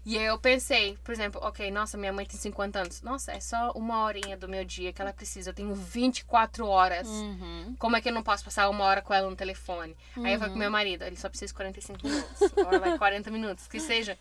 E 0.06 0.18
aí 0.18 0.26
eu 0.26 0.40
pensei, 0.40 0.98
por 1.04 1.12
exemplo, 1.12 1.40
ok, 1.44 1.70
nossa, 1.70 1.96
minha 1.98 2.12
mãe 2.12 2.26
tem 2.26 2.36
50 2.36 2.80
anos. 2.80 3.02
Nossa, 3.04 3.34
é 3.34 3.40
só 3.40 3.72
uma 3.74 4.04
horinha 4.04 4.36
do 4.36 4.48
meu 4.48 4.66
dia 4.66 4.92
que 4.92 5.00
ela 5.00 5.14
precisa. 5.14 5.52
Eu 5.52 5.54
tenho 5.54 5.76
24 5.76 6.66
horas. 6.66 7.08
Uhum. 7.08 7.76
Como 7.78 7.96
é 7.96 8.02
que 8.02 8.10
eu 8.10 8.14
não 8.14 8.24
posso 8.24 8.44
passar 8.44 8.70
uma 8.70 8.86
hora 8.86 9.04
com 9.04 9.14
ela 9.14 9.30
no 9.30 9.36
telefone? 9.36 9.96
Aí 10.18 10.34
eu 10.34 10.40
falo 10.40 10.54
com 10.54 10.58
meu 10.58 10.72
marido, 10.72 11.04
ele 11.04 11.16
só 11.16 11.30
precisa 11.30 11.50
de 11.50 11.54
45 11.54 12.08
minutos. 12.08 12.42
Ou 12.42 12.80
vai 12.80 12.98
40 12.98 13.30
minutos, 13.30 13.68
que 13.68 13.80
seja. 13.80 14.18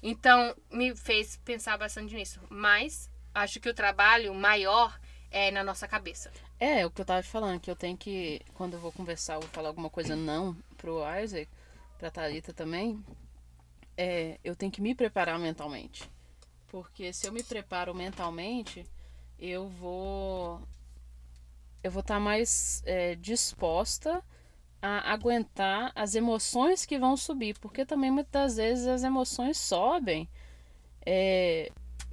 Então, 0.00 0.54
me 0.70 0.94
fez 0.94 1.36
pensar 1.44 1.76
bastante 1.76 2.14
nisso. 2.14 2.38
Mas, 2.48 3.10
acho 3.34 3.58
que 3.58 3.68
o 3.68 3.74
trabalho 3.74 4.32
maior 4.34 4.96
é 5.32 5.50
na 5.50 5.64
nossa 5.64 5.88
cabeça. 5.88 6.30
É, 6.60 6.86
o 6.86 6.90
que 6.90 7.00
eu 7.00 7.04
tava 7.04 7.22
falando, 7.22 7.58
que 7.60 7.70
eu 7.70 7.76
tenho 7.76 7.96
que, 7.96 8.40
quando 8.54 8.74
eu 8.74 8.80
vou 8.80 8.92
conversar, 8.92 9.34
eu 9.34 9.40
vou 9.40 9.50
falar 9.50 9.68
alguma 9.68 9.90
coisa 9.90 10.14
não 10.14 10.56
pro 10.76 11.00
Isaac, 11.20 11.48
pra 11.98 12.10
Thalita 12.10 12.52
também, 12.52 13.02
é, 13.96 14.38
eu 14.44 14.54
tenho 14.54 14.72
que 14.72 14.80
me 14.80 14.94
preparar 14.94 15.38
mentalmente. 15.38 16.08
Porque 16.68 17.12
se 17.12 17.26
eu 17.26 17.32
me 17.32 17.42
preparo 17.42 17.94
mentalmente, 17.94 18.86
eu 19.38 19.68
vou. 19.68 20.60
Eu 21.82 21.90
vou 21.90 22.00
estar 22.00 22.18
mais 22.20 22.82
é, 22.86 23.14
disposta 23.16 24.22
a 24.80 25.12
aguentar 25.12 25.92
as 25.94 26.14
emoções 26.14 26.86
que 26.86 26.98
vão 26.98 27.16
subir. 27.16 27.58
Porque 27.58 27.84
também 27.84 28.10
muitas 28.10 28.56
vezes 28.56 28.86
as 28.86 29.02
emoções 29.02 29.58
sobem. 29.58 30.28
É, 31.04 31.70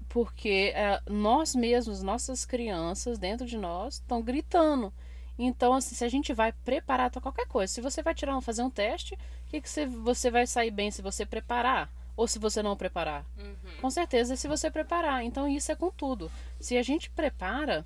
porque 0.09 0.73
é, 0.75 1.01
nós 1.07 1.55
mesmos, 1.55 2.01
nossas 2.03 2.43
crianças 2.45 3.17
dentro 3.19 3.45
de 3.45 3.57
nós 3.57 3.95
estão 3.95 4.21
gritando. 4.21 4.91
Então, 5.37 5.73
assim, 5.73 5.95
se 5.95 6.03
a 6.03 6.09
gente 6.09 6.33
vai 6.33 6.51
preparar 6.51 7.09
para 7.09 7.21
qualquer 7.21 7.47
coisa, 7.47 7.71
se 7.71 7.79
você 7.79 8.03
vai 8.03 8.13
tirar 8.13 8.35
um, 8.35 8.41
fazer 8.41 8.61
um 8.63 8.69
teste, 8.69 9.13
o 9.13 9.49
que, 9.49 9.61
que 9.61 9.69
você, 9.69 9.85
você 9.85 10.29
vai 10.29 10.45
sair 10.45 10.71
bem 10.71 10.91
se 10.91 11.01
você 11.01 11.25
preparar 11.25 11.89
ou 12.17 12.27
se 12.27 12.37
você 12.39 12.61
não 12.61 12.75
preparar? 12.75 13.25
Com 13.79 13.89
certeza, 13.89 14.35
se 14.35 14.47
você 14.49 14.69
preparar. 14.69 15.23
Então, 15.23 15.47
isso 15.47 15.71
é 15.71 15.75
com 15.75 15.89
tudo. 15.89 16.29
Se 16.59 16.77
a 16.77 16.83
gente 16.83 17.09
prepara 17.11 17.85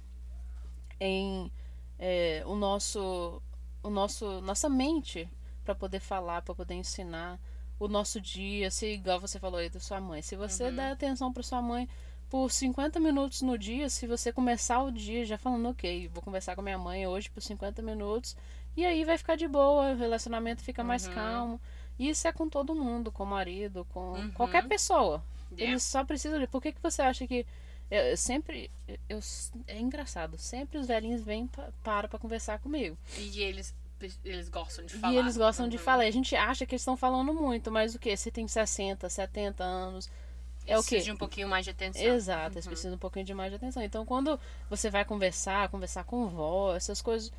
em 0.99 1.51
é, 1.99 2.41
o 2.47 2.55
nosso, 2.55 3.41
o 3.83 3.89
nosso, 3.89 4.41
nossa 4.41 4.67
mente 4.69 5.29
para 5.63 5.75
poder 5.75 5.99
falar, 5.99 6.41
para 6.41 6.55
poder 6.55 6.73
ensinar 6.73 7.39
o 7.79 7.87
nosso 7.87 8.19
dia, 8.19 8.71
se 8.71 8.87
igual 8.93 9.19
você 9.19 9.39
falou 9.39 9.59
aí 9.59 9.69
da 9.69 9.79
sua 9.79 9.99
mãe, 9.99 10.21
se 10.21 10.35
você 10.35 10.65
Uhum. 10.65 10.75
der 10.75 10.91
atenção 10.91 11.31
para 11.31 11.43
sua 11.43 11.61
mãe 11.61 11.87
por 12.33 12.49
50 12.51 12.99
minutos 12.99 13.43
no 13.43 13.55
dia, 13.59 13.87
se 13.91 14.07
você 14.07 14.33
começar 14.33 14.81
o 14.81 14.89
dia 14.91 15.23
já 15.23 15.37
falando, 15.37 15.69
ok, 15.69 16.07
vou 16.07 16.19
conversar 16.23 16.55
com 16.55 16.63
minha 16.63 16.79
mãe 16.79 17.05
hoje 17.05 17.29
por 17.29 17.41
50 17.43 17.79
minutos, 17.83 18.35
e 18.75 18.83
aí 18.83 19.05
vai 19.05 19.19
ficar 19.19 19.35
de 19.35 19.47
boa, 19.47 19.91
o 19.91 19.95
relacionamento 19.95 20.63
fica 20.63 20.83
mais 20.83 21.05
Uhum. 21.05 21.13
calmo. 21.13 21.61
E 21.99 22.09
isso 22.09 22.27
é 22.27 22.31
com 22.33 22.49
todo 22.49 22.73
mundo, 22.73 23.11
com 23.11 23.21
o 23.21 23.27
marido, 23.27 23.85
com 23.93 24.13
Uhum. 24.13 24.31
qualquer 24.31 24.67
pessoa. 24.67 25.23
Yeah. 25.51 25.73
Eles 25.73 25.83
só 25.83 26.03
precisam 26.03 26.39
de. 26.39 26.47
Por 26.47 26.59
que, 26.59 26.71
que 26.71 26.81
você 26.81 27.03
acha 27.03 27.27
que. 27.27 27.45
Eu, 27.91 28.01
eu 28.05 28.17
sempre. 28.17 28.71
Eu, 29.07 29.19
é 29.67 29.79
engraçado. 29.79 30.35
Sempre 30.39 30.79
os 30.79 30.87
velhinhos 30.87 31.21
vêm 31.21 31.45
pa, 31.45 31.69
para 31.83 32.07
pra 32.07 32.17
conversar 32.17 32.57
comigo. 32.57 32.97
E 33.15 33.41
eles, 33.43 33.75
eles 34.25 34.49
gostam 34.49 34.83
de 34.87 34.95
falar. 34.95 35.13
E 35.13 35.17
eles 35.17 35.37
gostam 35.37 35.69
de 35.69 35.77
Uhum. 35.77 35.83
falar. 35.83 36.05
E 36.05 36.07
a 36.07 36.11
gente 36.11 36.35
acha 36.35 36.65
que 36.65 36.73
eles 36.73 36.81
estão 36.81 36.97
falando 36.97 37.31
muito, 37.31 37.71
mas 37.71 37.93
o 37.93 37.99
que? 37.99 38.17
Você 38.17 38.31
tem 38.31 38.47
60, 38.47 39.07
70 39.07 39.63
anos. 39.63 40.09
É 40.65 40.77
o 40.77 40.83
quê? 40.83 40.99
de 40.99 41.11
um 41.11 41.17
pouquinho 41.17 41.47
mais 41.47 41.65
de 41.65 41.71
atenção. 41.71 42.01
Exato, 42.01 42.55
eles 42.55 42.67
precisam 42.67 42.95
um 42.95 42.99
pouquinho 42.99 43.25
de 43.25 43.33
mais 43.33 43.51
de 43.51 43.57
atenção. 43.57 43.83
Então, 43.83 44.05
quando 44.05 44.39
você 44.69 44.89
vai 44.89 45.03
conversar, 45.03 45.69
conversar 45.69 46.03
com 46.03 46.27
vó, 46.27 46.75
essas 46.75 47.01
coisas, 47.01 47.31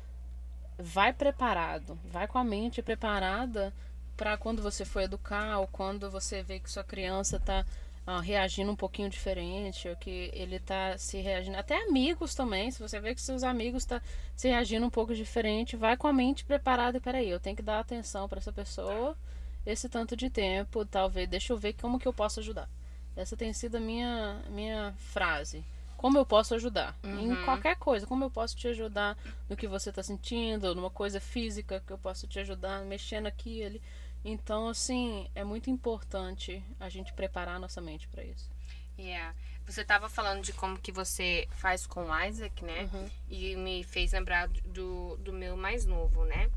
vai 0.77 1.13
preparado, 1.13 1.97
vai 2.05 2.27
com 2.27 2.37
a 2.37 2.43
mente 2.43 2.81
preparada 2.81 3.73
para 4.15 4.37
quando 4.37 4.61
você 4.61 4.85
for 4.85 5.01
educar 5.01 5.59
ou 5.59 5.67
quando 5.67 6.09
você 6.09 6.43
vê 6.43 6.59
que 6.59 6.71
sua 6.71 6.83
criança 6.83 7.39
tá 7.39 7.65
ah, 8.07 8.21
reagindo 8.21 8.71
um 8.71 8.75
pouquinho 8.75 9.09
diferente, 9.09 9.89
ou 9.89 9.95
que 9.95 10.29
ele 10.33 10.59
tá 10.59 10.97
se 10.97 11.19
reagindo, 11.19 11.57
até 11.57 11.75
amigos 11.87 12.35
também, 12.35 12.69
se 12.69 12.79
você 12.79 12.99
vê 12.99 13.15
que 13.15 13.21
seus 13.21 13.43
amigos 13.43 13.83
tá 13.83 14.01
se 14.35 14.47
reagindo 14.47 14.85
um 14.85 14.91
pouco 14.91 15.15
diferente, 15.15 15.75
vai 15.75 15.97
com 15.97 16.07
a 16.07 16.13
mente 16.13 16.45
preparada, 16.45 17.01
peraí, 17.01 17.29
eu 17.29 17.39
tenho 17.39 17.55
que 17.55 17.63
dar 17.63 17.79
atenção 17.79 18.29
para 18.29 18.37
essa 18.37 18.53
pessoa 18.53 19.17
esse 19.65 19.89
tanto 19.89 20.15
de 20.15 20.29
tempo, 20.29 20.85
talvez, 20.85 21.27
deixa 21.27 21.51
eu 21.51 21.57
ver 21.57 21.73
como 21.73 21.97
que 21.97 22.07
eu 22.07 22.13
posso 22.13 22.39
ajudar. 22.39 22.69
Essa 23.15 23.37
tem 23.37 23.53
sido 23.53 23.77
a 23.77 23.79
minha, 23.79 24.41
minha 24.49 24.93
frase. 24.97 25.63
Como 25.97 26.17
eu 26.17 26.25
posso 26.25 26.53
ajudar? 26.55 26.95
Em 27.03 27.35
qualquer 27.45 27.77
coisa. 27.77 28.05
Como 28.05 28.23
eu 28.23 28.29
posso 28.29 28.55
te 28.55 28.67
ajudar 28.67 29.17
no 29.49 29.55
que 29.55 29.67
você 29.67 29.89
está 29.89 30.03
sentindo, 30.03 30.75
numa 30.75 30.89
coisa 30.89 31.19
física 31.19 31.81
que 31.85 31.91
eu 31.91 31.97
posso 31.97 32.27
te 32.27 32.39
ajudar, 32.39 32.81
mexendo 32.81 33.27
aqui 33.27 33.59
e 33.59 33.63
ali. 33.63 33.81
Então, 34.23 34.67
assim, 34.67 35.29
é 35.33 35.43
muito 35.43 35.69
importante 35.69 36.63
a 36.79 36.89
gente 36.89 37.13
preparar 37.13 37.55
a 37.55 37.59
nossa 37.59 37.79
mente 37.79 38.07
para 38.07 38.23
isso. 38.23 38.49
Yeah. 38.97 39.35
Você 39.65 39.83
tava 39.83 40.09
falando 40.09 40.43
de 40.43 40.53
como 40.53 40.79
que 40.79 40.91
você 40.91 41.47
faz 41.51 41.87
com 41.87 42.05
o 42.05 42.25
Isaac, 42.25 42.63
né? 42.63 42.89
Uhum. 42.93 43.09
E 43.29 43.55
me 43.55 43.83
fez 43.83 44.11
lembrar 44.13 44.47
do, 44.47 45.17
do 45.17 45.33
meu 45.33 45.57
mais 45.57 45.85
novo, 45.85 46.23
né? 46.25 46.49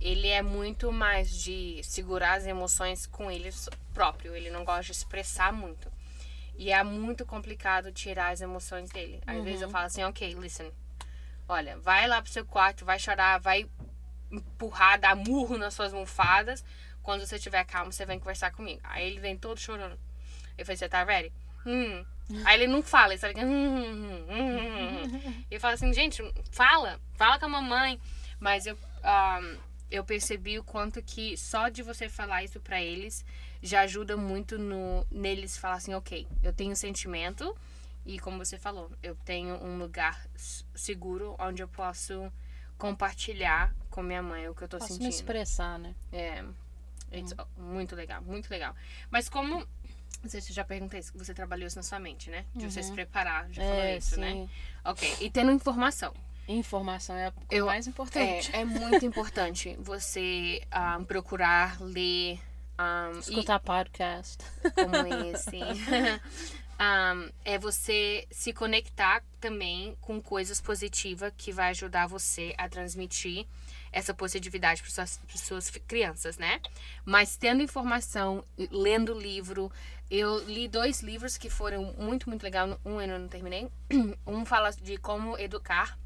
Ele 0.00 0.28
é 0.28 0.42
muito 0.42 0.90
mais 0.90 1.30
de 1.30 1.82
segurar 1.82 2.34
as 2.34 2.46
emoções 2.46 3.06
com 3.06 3.30
ele 3.30 3.50
próprio. 3.92 4.34
Ele 4.34 4.50
não 4.50 4.64
gosta 4.64 4.84
de 4.84 4.92
expressar 4.92 5.52
muito. 5.52 5.90
E 6.56 6.70
é 6.70 6.82
muito 6.82 7.26
complicado 7.26 7.92
tirar 7.92 8.30
as 8.32 8.40
emoções 8.40 8.90
dele. 8.90 9.20
Às 9.26 9.42
vezes 9.42 9.62
eu 9.62 9.70
falo 9.70 9.86
assim, 9.86 10.04
ok, 10.04 10.34
listen. 10.34 10.70
Olha, 11.48 11.76
vai 11.78 12.06
lá 12.06 12.22
pro 12.22 12.30
seu 12.30 12.44
quarto, 12.44 12.84
vai 12.84 12.98
chorar, 12.98 13.38
vai 13.38 13.68
empurrar, 14.30 14.98
dar 14.98 15.16
murro 15.16 15.58
nas 15.58 15.74
suas 15.74 15.92
almofadas. 15.92 16.64
Quando 17.02 17.26
você 17.26 17.36
estiver 17.36 17.64
calmo, 17.64 17.92
você 17.92 18.06
vem 18.06 18.18
conversar 18.18 18.50
comigo. 18.52 18.80
Aí 18.84 19.06
ele 19.06 19.20
vem 19.20 19.36
todo 19.36 19.58
chorando. 19.58 19.98
Eu 20.56 20.64
falei, 20.64 20.76
você 20.76 20.88
tá 20.88 21.04
ready? 21.04 21.32
Hum. 21.66 22.04
Aí 22.44 22.54
ele 22.54 22.66
não 22.66 22.82
fala, 22.82 23.12
ele 23.12 23.20
só 23.20 23.26
liga. 23.26 23.42
Hum, 23.42 23.46
hum, 23.46 24.26
hum, 24.26 24.26
hum, 24.30 25.20
hum. 25.26 25.44
E 25.50 25.54
eu 25.54 25.60
falo 25.60 25.74
assim, 25.74 25.92
gente, 25.92 26.22
fala, 26.50 26.98
fala 27.14 27.38
com 27.38 27.46
a 27.46 27.48
mamãe. 27.48 28.00
Mas 28.40 28.66
eu, 28.66 28.76
um, 28.76 29.58
eu 29.90 30.04
percebi 30.04 30.58
o 30.58 30.64
quanto 30.64 31.02
que 31.02 31.36
só 31.36 31.68
de 31.68 31.82
você 31.82 32.08
falar 32.08 32.42
isso 32.42 32.60
pra 32.60 32.82
eles 32.82 33.24
já 33.64 33.80
ajuda 33.80 34.14
muito 34.16 34.58
no, 34.58 35.06
neles 35.10 35.56
falar 35.56 35.76
assim, 35.76 35.94
ok, 35.94 36.28
eu 36.42 36.52
tenho 36.52 36.76
sentimento 36.76 37.56
e 38.04 38.18
como 38.18 38.36
você 38.44 38.58
falou, 38.58 38.90
eu 39.02 39.16
tenho 39.24 39.54
um 39.64 39.78
lugar 39.78 40.26
seguro 40.74 41.34
onde 41.38 41.62
eu 41.62 41.68
posso 41.68 42.30
compartilhar 42.76 43.74
com 43.90 44.02
minha 44.02 44.22
mãe 44.22 44.46
o 44.48 44.54
que 44.54 44.62
eu 44.64 44.68
tô 44.68 44.76
Posso 44.78 44.92
me 44.92 44.98
sentindo. 44.98 45.14
expressar, 45.14 45.78
né? 45.78 45.94
É, 46.12 46.44
it's 47.10 47.34
muito 47.56 47.96
legal, 47.96 48.20
muito 48.22 48.50
legal. 48.50 48.74
Mas 49.10 49.28
como 49.28 49.66
Não 50.22 50.30
sei 50.30 50.40
se 50.40 50.50
eu 50.52 50.54
já 50.56 50.64
perguntei 50.64 51.02
se 51.02 51.12
você 51.16 51.34
trabalhou 51.34 51.66
isso 51.66 51.76
na 51.76 51.82
sua 51.82 51.98
mente, 51.98 52.30
né? 52.30 52.46
De 52.54 52.70
você 52.70 52.82
se 52.82 52.88
Uhum. 52.88 52.94
preparar, 52.94 53.46
já 53.52 53.62
É, 53.62 53.68
falou 53.68 53.84
isso, 53.98 54.18
né? 54.18 54.32
sim. 54.32 54.50
Ok. 54.82 55.16
E 55.20 55.28
tendo 55.30 55.50
informação. 55.52 56.14
Informação 56.48 57.14
é 57.14 57.26
a 57.26 57.30
coisa 57.30 57.46
Eu- 57.50 57.66
mais 57.66 57.86
importante. 57.86 58.50
É, 58.54 58.60
é 58.60 58.64
muito 58.64 59.04
importante 59.04 59.76
você 59.80 60.62
ah, 60.70 60.98
procurar 61.06 61.78
ler. 61.80 62.40
E- 62.78 63.18
Escutar 63.20 63.60
podcast. 63.60 64.38
como 64.74 65.06
esse. 65.32 65.58
Um, 66.74 67.30
é 67.44 67.56
você 67.56 68.26
se 68.32 68.52
conectar 68.52 69.22
também 69.40 69.96
com 70.00 70.20
coisas 70.20 70.60
positivas 70.60 71.32
que 71.38 71.52
vai 71.52 71.70
ajudar 71.70 72.08
você 72.08 72.52
a 72.58 72.68
transmitir 72.68 73.46
essa 73.92 74.12
positividade 74.12 74.82
para 74.82 74.90
suas, 74.90 75.20
pras 75.24 75.40
suas 75.40 75.70
crianças, 75.70 76.36
né? 76.36 76.60
Mas 77.04 77.36
tendo 77.36 77.62
informação, 77.62 78.44
lendo 78.72 79.16
livro, 79.16 79.70
eu 80.10 80.42
li 80.48 80.66
dois 80.66 81.00
livros 81.00 81.38
que 81.38 81.48
foram 81.48 81.94
muito, 81.96 82.28
muito 82.28 82.42
legal. 82.42 82.78
Um 82.84 83.00
eu 83.00 83.06
não 83.20 83.28
terminei. 83.28 83.70
Um 84.26 84.44
fala 84.44 84.72
de 84.72 84.96
como 84.96 85.38
educar 85.38 85.96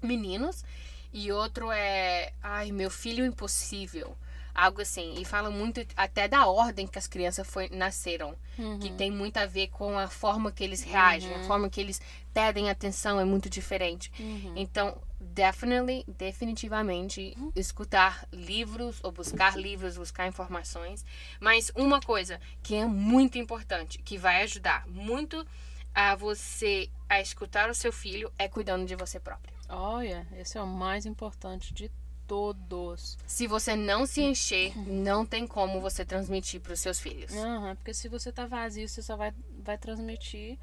meninos 0.00 0.64
e 1.12 1.32
outro 1.32 1.72
é, 1.72 2.32
ai, 2.40 2.70
meu 2.70 2.88
filho 2.88 3.26
impossível. 3.26 4.16
Algo 4.54 4.80
assim. 4.80 5.14
E 5.18 5.24
fala 5.24 5.50
muito 5.50 5.84
até 5.96 6.28
da 6.28 6.46
ordem 6.46 6.86
que 6.86 6.98
as 6.98 7.06
crianças 7.06 7.46
foi, 7.46 7.68
nasceram. 7.70 8.36
Que 8.80 8.90
tem 8.92 9.10
muito 9.10 9.36
a 9.36 9.46
ver 9.46 9.68
com 9.68 9.98
a 9.98 10.08
forma 10.08 10.52
que 10.52 10.62
eles 10.62 10.82
reagem, 10.82 11.34
a 11.34 11.42
forma 11.44 11.68
que 11.68 11.80
eles 11.80 12.00
pedem 12.32 12.70
atenção 12.70 13.18
é 13.18 13.24
muito 13.24 13.50
diferente. 13.50 14.12
Então, 14.54 14.96
definitely, 15.20 16.04
definitivamente, 16.06 17.36
escutar 17.56 18.28
livros 18.32 19.00
ou 19.02 19.10
buscar 19.10 19.58
livros, 19.58 19.96
buscar 19.96 20.28
informações. 20.28 21.04
Mas 21.40 21.72
uma 21.74 22.00
coisa 22.00 22.40
que 22.62 22.76
é 22.76 22.86
muito 22.86 23.38
importante, 23.38 23.98
que 23.98 24.16
vai 24.16 24.42
ajudar 24.42 24.86
muito 24.86 25.44
a 25.92 26.14
você 26.14 26.88
a 27.08 27.20
escutar 27.20 27.70
o 27.70 27.74
seu 27.74 27.92
filho, 27.92 28.32
é 28.38 28.48
cuidando 28.48 28.86
de 28.86 28.96
você 28.96 29.18
próprio. 29.18 29.54
Olha, 29.68 30.26
esse 30.36 30.58
é 30.58 30.62
o 30.62 30.66
mais 30.66 31.06
importante 31.06 31.72
de 31.72 31.90
todos. 32.34 33.16
Se 33.28 33.46
você 33.46 33.76
não 33.76 34.04
se 34.06 34.20
encher, 34.20 34.76
não 34.88 35.24
tem 35.24 35.46
como 35.46 35.80
você 35.80 36.04
transmitir 36.04 36.60
para 36.60 36.72
os 36.72 36.80
seus 36.80 36.98
filhos. 36.98 37.32
Aham, 37.32 37.76
porque 37.76 37.94
se 37.94 38.08
você 38.08 38.32
tá 38.32 38.44
vazio, 38.44 38.88
você 38.88 39.00
só 39.00 39.16
vai, 39.16 39.32
vai 39.62 39.78
transmitir 39.78 40.58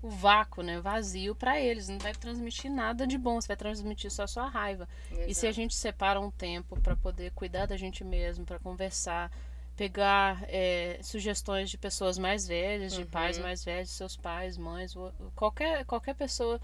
o 0.00 0.08
vácuo, 0.08 0.62
né? 0.62 0.80
Vazio 0.80 1.34
pra 1.34 1.60
eles. 1.60 1.88
Não 1.88 1.98
vai 1.98 2.14
transmitir 2.14 2.70
nada 2.70 3.04
de 3.04 3.18
bom, 3.18 3.40
você 3.40 3.48
vai 3.48 3.56
transmitir 3.56 4.12
só 4.12 4.22
a 4.22 4.28
sua 4.28 4.48
raiva. 4.48 4.88
E 5.26 5.34
se 5.34 5.48
a 5.48 5.50
gente 5.50 5.74
separa 5.74 6.20
um 6.20 6.30
tempo 6.30 6.80
pra 6.80 6.94
poder 6.94 7.32
cuidar 7.32 7.66
da 7.66 7.76
gente 7.76 8.04
mesmo, 8.04 8.44
pra 8.44 8.60
conversar, 8.60 9.28
pegar 9.74 10.44
é, 10.44 11.00
sugestões 11.02 11.68
de 11.68 11.76
pessoas 11.76 12.16
mais 12.16 12.46
velhas, 12.46 12.92
de 12.92 13.04
pais 13.04 13.38
mais 13.38 13.64
velhos, 13.64 13.90
seus 13.90 14.16
pais, 14.16 14.56
mães, 14.56 14.94
qualquer, 15.34 15.84
qualquer 15.84 16.14
pessoa 16.14 16.60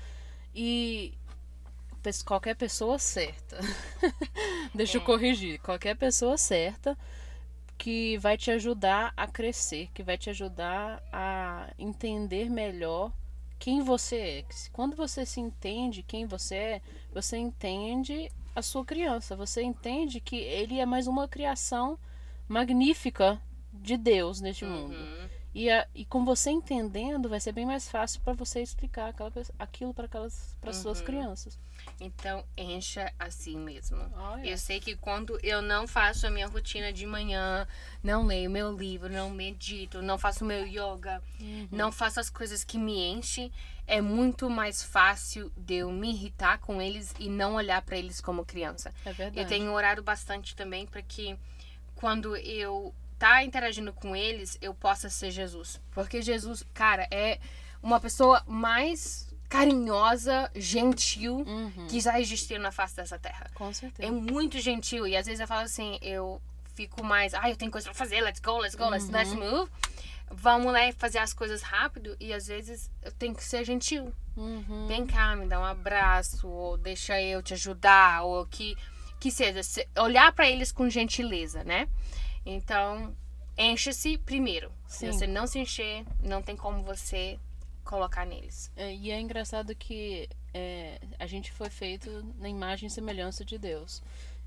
e 0.55 1.12
qualquer 2.25 2.57
pessoa 2.57 2.99
certa. 2.99 3.59
Deixa 4.75 4.99
eu 4.99 5.01
corrigir, 5.01 5.61
qualquer 5.61 5.97
pessoa 5.97 6.37
certa 6.37 6.97
que 7.77 8.17
vai 8.19 8.37
te 8.37 8.51
ajudar 8.51 9.12
a 9.17 9.27
crescer, 9.27 9.90
que 9.93 10.03
vai 10.03 10.17
te 10.17 10.31
ajudar 10.31 11.03
a 11.12 11.73
entender 11.79 12.49
melhor 12.49 13.12
quem 13.59 13.83
você 13.83 14.17
é. 14.17 14.45
Quando 14.73 14.97
você 14.97 15.25
se 15.27 15.40
entende 15.40 16.03
quem 16.03 16.27
você 16.27 16.55
é, 16.55 16.83
você 17.12 17.37
entende 17.37 18.31
a 18.55 18.62
sua 18.62 18.85
criança, 18.85 19.35
você 19.35 19.62
entende 19.62 20.21
que 20.21 20.37
ele 20.37 20.79
é 20.79 20.87
mais 20.87 21.07
uma 21.07 21.27
criação 21.27 21.99
magnífica 22.47 23.40
de 23.73 23.97
Deus 23.97 24.40
neste 24.40 24.64
mundo. 24.64 24.95
Uhum. 25.55 25.61
E, 25.61 25.71
a, 25.71 25.87
e 25.95 26.05
com 26.05 26.25
você 26.25 26.51
entendendo, 26.51 27.29
vai 27.29 27.38
ser 27.40 27.53
bem 27.53 27.64
mais 27.64 27.88
fácil 27.88 28.21
para 28.23 28.33
você 28.33 28.61
explicar 28.61 29.09
aquela, 29.11 29.33
aquilo 29.59 29.95
para 29.95 30.07
aquelas 30.07 30.57
para 30.61 30.73
suas 30.73 31.01
crianças. 31.01 31.59
Então, 32.01 32.45
encha 32.57 33.12
assim 33.19 33.57
mesmo. 33.57 33.99
Olha. 34.17 34.47
Eu 34.47 34.59
sei 34.59 34.81
que 34.81 34.97
quando 34.97 35.38
eu 35.43 35.62
não 35.62 35.87
faço 35.87 36.27
a 36.27 36.31
minha 36.31 36.47
rotina 36.47 36.93
de 36.93 37.07
manhã, 37.07 37.67
não 38.03 38.27
leio 38.27 38.51
meu 38.51 38.77
livro, 38.77 39.09
não 39.09 39.31
medito, 39.31 40.03
não 40.03 40.19
faço 40.19 40.45
meu 40.45 40.67
yoga, 40.67 41.23
não 41.71 41.93
faço 41.93 42.19
as 42.19 42.29
coisas 42.29 42.64
que 42.64 42.79
me 42.79 42.99
enchem, 43.07 43.53
é 43.87 44.01
muito 44.01 44.49
mais 44.49 44.83
fácil 44.83 45.53
de 45.57 45.75
eu 45.77 45.93
me 45.93 46.11
irritar 46.11 46.59
com 46.59 46.81
eles 46.81 47.14
e 47.19 47.29
não 47.29 47.55
olhar 47.55 47.83
para 47.83 47.97
eles 47.97 48.21
como 48.21 48.45
criança. 48.45 48.93
É 49.05 49.12
verdade. 49.12 49.38
Eu 49.38 49.47
tenho 49.47 49.71
orado 49.73 50.03
bastante 50.03 50.57
também 50.57 50.87
para 50.87 51.03
que 51.03 51.38
quando 51.95 52.37
eu 52.37 52.95
tá 53.18 53.42
interagindo 53.44 53.92
com 53.92 54.14
eles, 54.14 54.59
eu 54.61 54.74
possa 54.74 55.09
ser 55.09 55.31
Jesus. 55.31 55.81
Porque 55.92 56.20
Jesus, 56.22 56.64
cara, 56.74 57.07
é 57.11 57.38
uma 57.83 58.00
pessoa 58.00 58.42
mais 58.46 59.29
carinhosa, 59.48 60.50
gentil 60.55 61.44
Uhum, 61.46 61.87
que 61.88 62.00
já 62.00 62.20
existiu 62.20 62.59
na 62.59 62.72
face 62.72 62.96
dessa 62.96 63.18
terra. 63.18 63.50
com 63.55 63.68
É 63.68 63.72
certeza. 63.72 64.12
muito 64.12 64.59
gentil 64.59 65.07
e 65.07 65.16
às 65.16 65.27
vezes 65.27 65.40
eu 65.40 65.46
falo 65.46 65.62
assim, 65.62 65.98
eu 66.03 66.40
fico 66.74 67.05
mais, 67.05 67.35
ah, 67.35 67.48
eu 67.48 67.57
tenho 67.57 67.70
coisa 67.70 67.87
pra 67.87 67.94
fazer, 67.94 68.20
let's 68.20 68.40
go, 68.40 68.59
let's 68.59 68.74
go, 68.74 68.88
let's, 68.88 69.09
let's 69.09 69.31
Uhum. 69.33 69.59
move. 69.61 69.70
Vamos 70.31 70.72
lá 70.72 70.81
fazer 70.96 71.18
as 71.18 71.33
coisas 71.33 71.62
rápido 71.62 72.16
e 72.18 72.33
às 72.33 72.46
vezes 72.48 72.90
eu 73.03 73.12
tenho 73.12 73.35
que 73.35 73.44
ser 73.44 73.64
gentil. 73.64 74.12
Uhum. 74.37 74.87
Vem 74.88 75.07
cá, 75.07 75.37
me 75.37 75.46
dá 75.46 75.61
um 75.61 75.64
abraço, 75.64 76.48
ou 76.48 76.77
deixa 76.77 77.20
eu 77.20 77.40
te 77.42 77.55
ajudar, 77.55 78.22
ou 78.24 78.44
que 78.46 78.77
que 79.20 79.31
seja, 79.31 79.62
se- 79.62 79.88
olhar 79.98 80.33
pra 80.33 80.50
eles 80.50 80.70
com 80.70 80.90
gentileza, 80.90 81.64
né? 81.64 81.88
Então, 82.45 83.15
encha-se 83.57 84.19
primeiro. 84.19 84.71
Se 84.87 84.99
Sim. 84.99 85.13
você 85.13 85.27
não 85.27 85.47
se 85.47 85.59
encher, 85.59 86.05
não 86.23 86.43
tem 86.43 86.57
como 86.57 86.83
você 86.83 87.39
colocar 87.85 88.25
neles. 88.27 88.71
É, 88.77 88.95
e 88.95 89.11
é 89.11 89.21
engraçado 89.21 89.75
que 89.75 90.29
é, 90.53 91.01
a 91.19 91.27
gente 91.27 91.53
foi 91.53 91.71
feito 91.71 92.25
na 92.39 92.49
imagem 92.49 92.87
e 92.87 92.91
semelhança 92.91 93.45
de 93.45 93.59
Deus. 93.59 94.03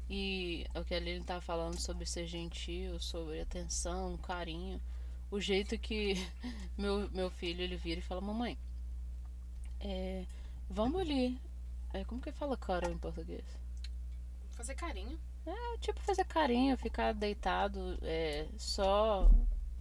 E 0.10 0.66
o 0.74 0.84
que 0.86 0.96
a 0.96 1.00
Lili 1.00 1.24
tá 1.24 1.42
falando 1.42 1.78
sobre 1.80 2.06
ser 2.06 2.26
gentil, 2.26 3.00
sobre 3.00 3.42
atenção, 3.42 4.18
carinho. 4.18 4.82
O 5.30 5.40
jeito 5.40 5.78
que 5.78 6.14
meu, 6.78 7.10
meu 7.12 7.30
filho 7.30 7.62
ele 7.62 7.76
vira 7.76 8.00
e 8.00 8.04
fala: 8.04 8.22
Mamãe, 8.22 8.58
é, 9.80 10.26
vamos 10.70 11.02
ali. 11.02 11.40
É, 11.94 12.04
como 12.06 12.22
que 12.22 12.32
fala 12.32 12.56
cuddle 12.58 12.92
em 12.92 12.98
português? 12.98 13.46
Fazer 14.52 14.76
carinho. 14.76 15.20
É 15.48 15.78
tipo 15.78 16.02
fazer 16.02 16.26
carinho, 16.26 16.78
ficar 16.78 17.14
deitado, 17.14 17.98
é, 18.02 18.48
só, 18.58 19.30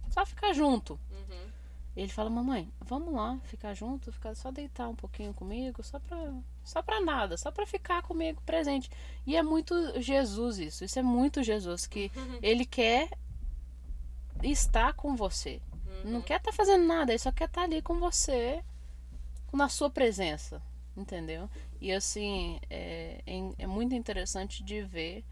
só 0.09 0.25
ficar 0.25 0.53
junto. 0.53 0.99
Uhum. 1.11 1.51
Ele 1.95 2.09
fala, 2.09 2.29
mamãe, 2.29 2.71
vamos 2.81 3.13
lá, 3.13 3.39
ficar 3.45 3.73
junto, 3.73 4.11
ficar 4.11 4.35
só 4.35 4.51
deitar 4.51 4.87
um 4.87 4.95
pouquinho 4.95 5.33
comigo, 5.33 5.83
só 5.83 5.99
pra, 5.99 6.33
só 6.63 6.81
pra 6.81 7.01
nada, 7.01 7.35
só 7.37 7.51
pra 7.51 7.65
ficar 7.65 8.03
comigo 8.03 8.41
presente. 8.45 8.89
E 9.25 9.35
é 9.35 9.41
muito 9.41 9.99
Jesus 9.99 10.59
isso, 10.59 10.85
isso 10.85 10.99
é 10.99 11.01
muito 11.01 11.43
Jesus, 11.43 11.87
que 11.87 12.11
ele 12.41 12.65
quer 12.65 13.09
estar 14.43 14.93
com 14.93 15.15
você. 15.15 15.61
Não 16.05 16.21
quer 16.21 16.37
estar 16.37 16.53
fazendo 16.53 16.85
nada, 16.85 17.11
ele 17.11 17.19
só 17.19 17.31
quer 17.31 17.45
estar 17.45 17.63
ali 17.63 17.81
com 17.81 17.99
você, 17.99 18.63
na 19.51 19.67
sua 19.67 19.89
presença, 19.89 20.61
entendeu? 20.95 21.49
E 21.81 21.91
assim, 21.91 22.59
é, 22.69 23.23
é, 23.25 23.63
é 23.63 23.67
muito 23.67 23.95
interessante 23.95 24.63
de 24.63 24.83
ver 24.83 25.25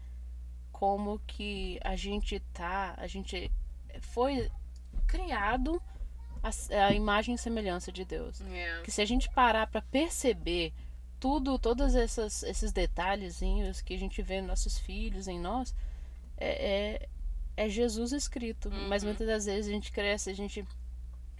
como 0.76 1.18
que 1.26 1.80
a 1.82 1.96
gente 1.96 2.38
tá, 2.52 2.92
a 2.98 3.06
gente 3.06 3.50
foi 3.98 4.50
criado 5.06 5.82
a, 6.42 6.50
a 6.88 6.92
imagem 6.92 7.34
e 7.34 7.38
semelhança 7.38 7.90
de 7.90 8.04
Deus. 8.04 8.40
Yeah. 8.40 8.82
Que 8.82 8.90
se 8.90 9.00
a 9.00 9.06
gente 9.06 9.30
parar 9.30 9.68
para 9.68 9.80
perceber 9.80 10.74
tudo, 11.18 11.58
todos 11.58 11.94
essas, 11.94 12.42
esses 12.42 12.72
detalhezinhos 12.72 13.80
que 13.80 13.94
a 13.94 13.98
gente 13.98 14.20
vê 14.20 14.38
nos 14.42 14.48
nossos 14.48 14.78
filhos, 14.78 15.26
em 15.26 15.40
nós, 15.40 15.74
é, 16.36 17.06
é, 17.56 17.64
é 17.64 17.68
Jesus 17.70 18.12
escrito. 18.12 18.70
Mas 18.70 19.02
muitas 19.02 19.26
das 19.26 19.46
vezes 19.46 19.70
a 19.70 19.72
gente 19.72 19.90
cresce, 19.90 20.28
a 20.28 20.34
gente 20.34 20.62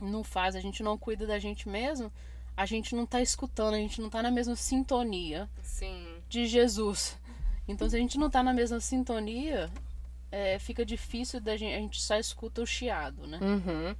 não 0.00 0.24
faz, 0.24 0.56
a 0.56 0.60
gente 0.60 0.82
não 0.82 0.96
cuida 0.96 1.26
da 1.26 1.38
gente 1.38 1.68
mesmo, 1.68 2.10
a 2.56 2.64
gente 2.64 2.96
não 2.96 3.04
tá 3.04 3.20
escutando, 3.20 3.74
a 3.74 3.78
gente 3.78 4.00
não 4.00 4.08
tá 4.08 4.22
na 4.22 4.30
mesma 4.30 4.56
sintonia 4.56 5.46
Sim. 5.62 6.22
de 6.26 6.46
Jesus. 6.46 7.18
Então, 7.68 7.88
se 7.88 7.96
a 7.96 7.98
gente 7.98 8.18
não 8.18 8.30
tá 8.30 8.42
na 8.42 8.52
mesma 8.52 8.78
sintonia, 8.80 9.70
é, 10.30 10.58
fica 10.58 10.84
difícil 10.84 11.40
da 11.40 11.56
gente, 11.56 11.74
a 11.74 11.78
gente 11.78 12.00
só 12.00 12.16
escuta 12.16 12.62
o 12.62 12.66
chiado, 12.66 13.26
né? 13.26 13.38
Uhum. 13.40 13.96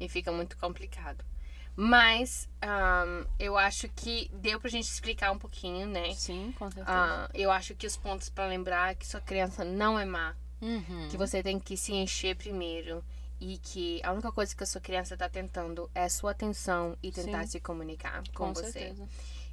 E 0.00 0.08
fica 0.08 0.32
muito 0.32 0.56
complicado. 0.56 1.24
Mas 1.76 2.48
ahn, 2.62 3.26
eu 3.38 3.58
acho 3.58 3.88
que 3.88 4.30
deu 4.34 4.60
pra 4.60 4.70
gente 4.70 4.84
explicar 4.84 5.32
um 5.32 5.38
pouquinho, 5.38 5.86
né? 5.86 6.14
Sim, 6.14 6.54
com 6.56 6.70
certeza. 6.70 6.86
Ah, 6.88 7.28
eu 7.34 7.50
acho 7.50 7.74
que 7.74 7.86
os 7.86 7.96
pontos 7.96 8.28
pra 8.28 8.46
lembrar 8.46 8.92
é 8.92 8.94
que 8.94 9.06
sua 9.06 9.20
criança 9.20 9.64
não 9.64 9.98
é 9.98 10.04
má. 10.04 10.34
Uhum. 10.60 11.08
Que 11.10 11.16
você 11.16 11.42
tem 11.42 11.58
que 11.58 11.76
se 11.76 11.92
encher 11.92 12.36
primeiro. 12.36 13.04
E 13.40 13.58
que 13.58 14.00
a 14.04 14.12
única 14.12 14.30
coisa 14.30 14.54
que 14.54 14.62
a 14.62 14.66
sua 14.66 14.80
criança 14.80 15.16
tá 15.16 15.28
tentando 15.28 15.90
é 15.94 16.08
sua 16.08 16.30
atenção 16.30 16.96
e 17.02 17.10
tentar 17.10 17.42
Sim. 17.42 17.48
se 17.48 17.60
comunicar 17.60 18.22
com, 18.28 18.46
Com 18.46 18.54
você. 18.54 18.70
certeza. 18.70 19.08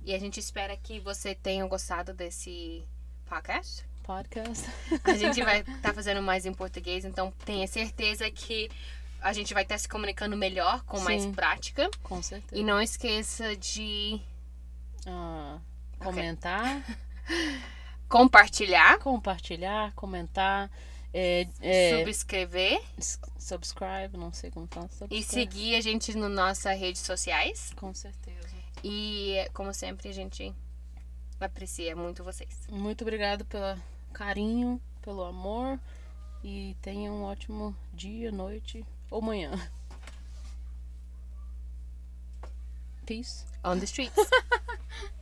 E 0.05 0.13
a 0.13 0.19
gente 0.19 0.39
espera 0.39 0.77
que 0.77 0.99
você 0.99 1.34
tenha 1.34 1.65
gostado 1.65 2.13
desse 2.13 2.84
podcast. 3.32 3.86
Podcast. 4.04 4.67
A 5.06 5.13
gente 5.13 5.41
vai 5.41 5.62
estar 5.62 5.94
fazendo 5.96 6.22
mais 6.22 6.46
em 6.46 6.54
português, 6.54 7.06
então 7.06 7.32
tenha 7.46 7.65
certeza 7.65 8.30
que 8.30 8.70
a 9.22 9.32
gente 9.32 9.54
vai 9.54 9.63
estar 9.63 9.78
se 9.78 9.88
comunicando 9.88 10.36
melhor, 10.36 10.84
com 10.84 11.00
mais 11.00 11.22
Sim. 11.22 11.32
prática. 11.32 11.89
Com 12.04 12.22
certeza. 12.22 12.60
E 12.60 12.63
não 12.63 12.82
esqueça 12.82 13.56
de 13.56 14.20
Ah, 15.08 15.60
comentar, 16.00 16.84
compartilhar, 18.10 18.98
compartilhar, 19.00 19.94
comentar, 19.94 20.70
é, 21.13 21.48
é, 21.62 22.00
subscrever 22.00 22.82
subscribe, 23.39 24.17
não 24.17 24.34
sei 24.34 24.52
como 24.52 24.67
fala. 24.67 24.88
e 24.88 24.91
subscribe. 24.91 25.24
seguir 25.24 25.76
a 25.76 25.82
gente 25.82 26.17
nas 26.17 26.32
nossas 26.32 26.78
redes 26.78 27.02
sociais. 27.02 27.72
Com 27.78 27.94
certeza. 27.94 28.50
E, 28.84 29.48
como 29.54 29.74
sempre, 29.74 30.10
a 30.10 30.13
gente 30.13 30.54
aprecia 31.45 31.95
muito 31.95 32.23
vocês. 32.23 32.67
Muito 32.69 33.04
obrigado 33.04 33.45
pelo 33.45 33.77
carinho, 34.13 34.82
pelo 35.01 35.23
amor 35.23 35.80
e 36.43 36.75
tenha 36.82 37.12
um 37.12 37.23
ótimo 37.23 37.75
dia, 37.93 38.32
noite 38.32 38.86
ou 39.10 39.21
manhã. 39.21 39.51
Peace. 43.06 43.45
On 43.63 43.77
the 43.77 43.86
streets. 43.86 44.15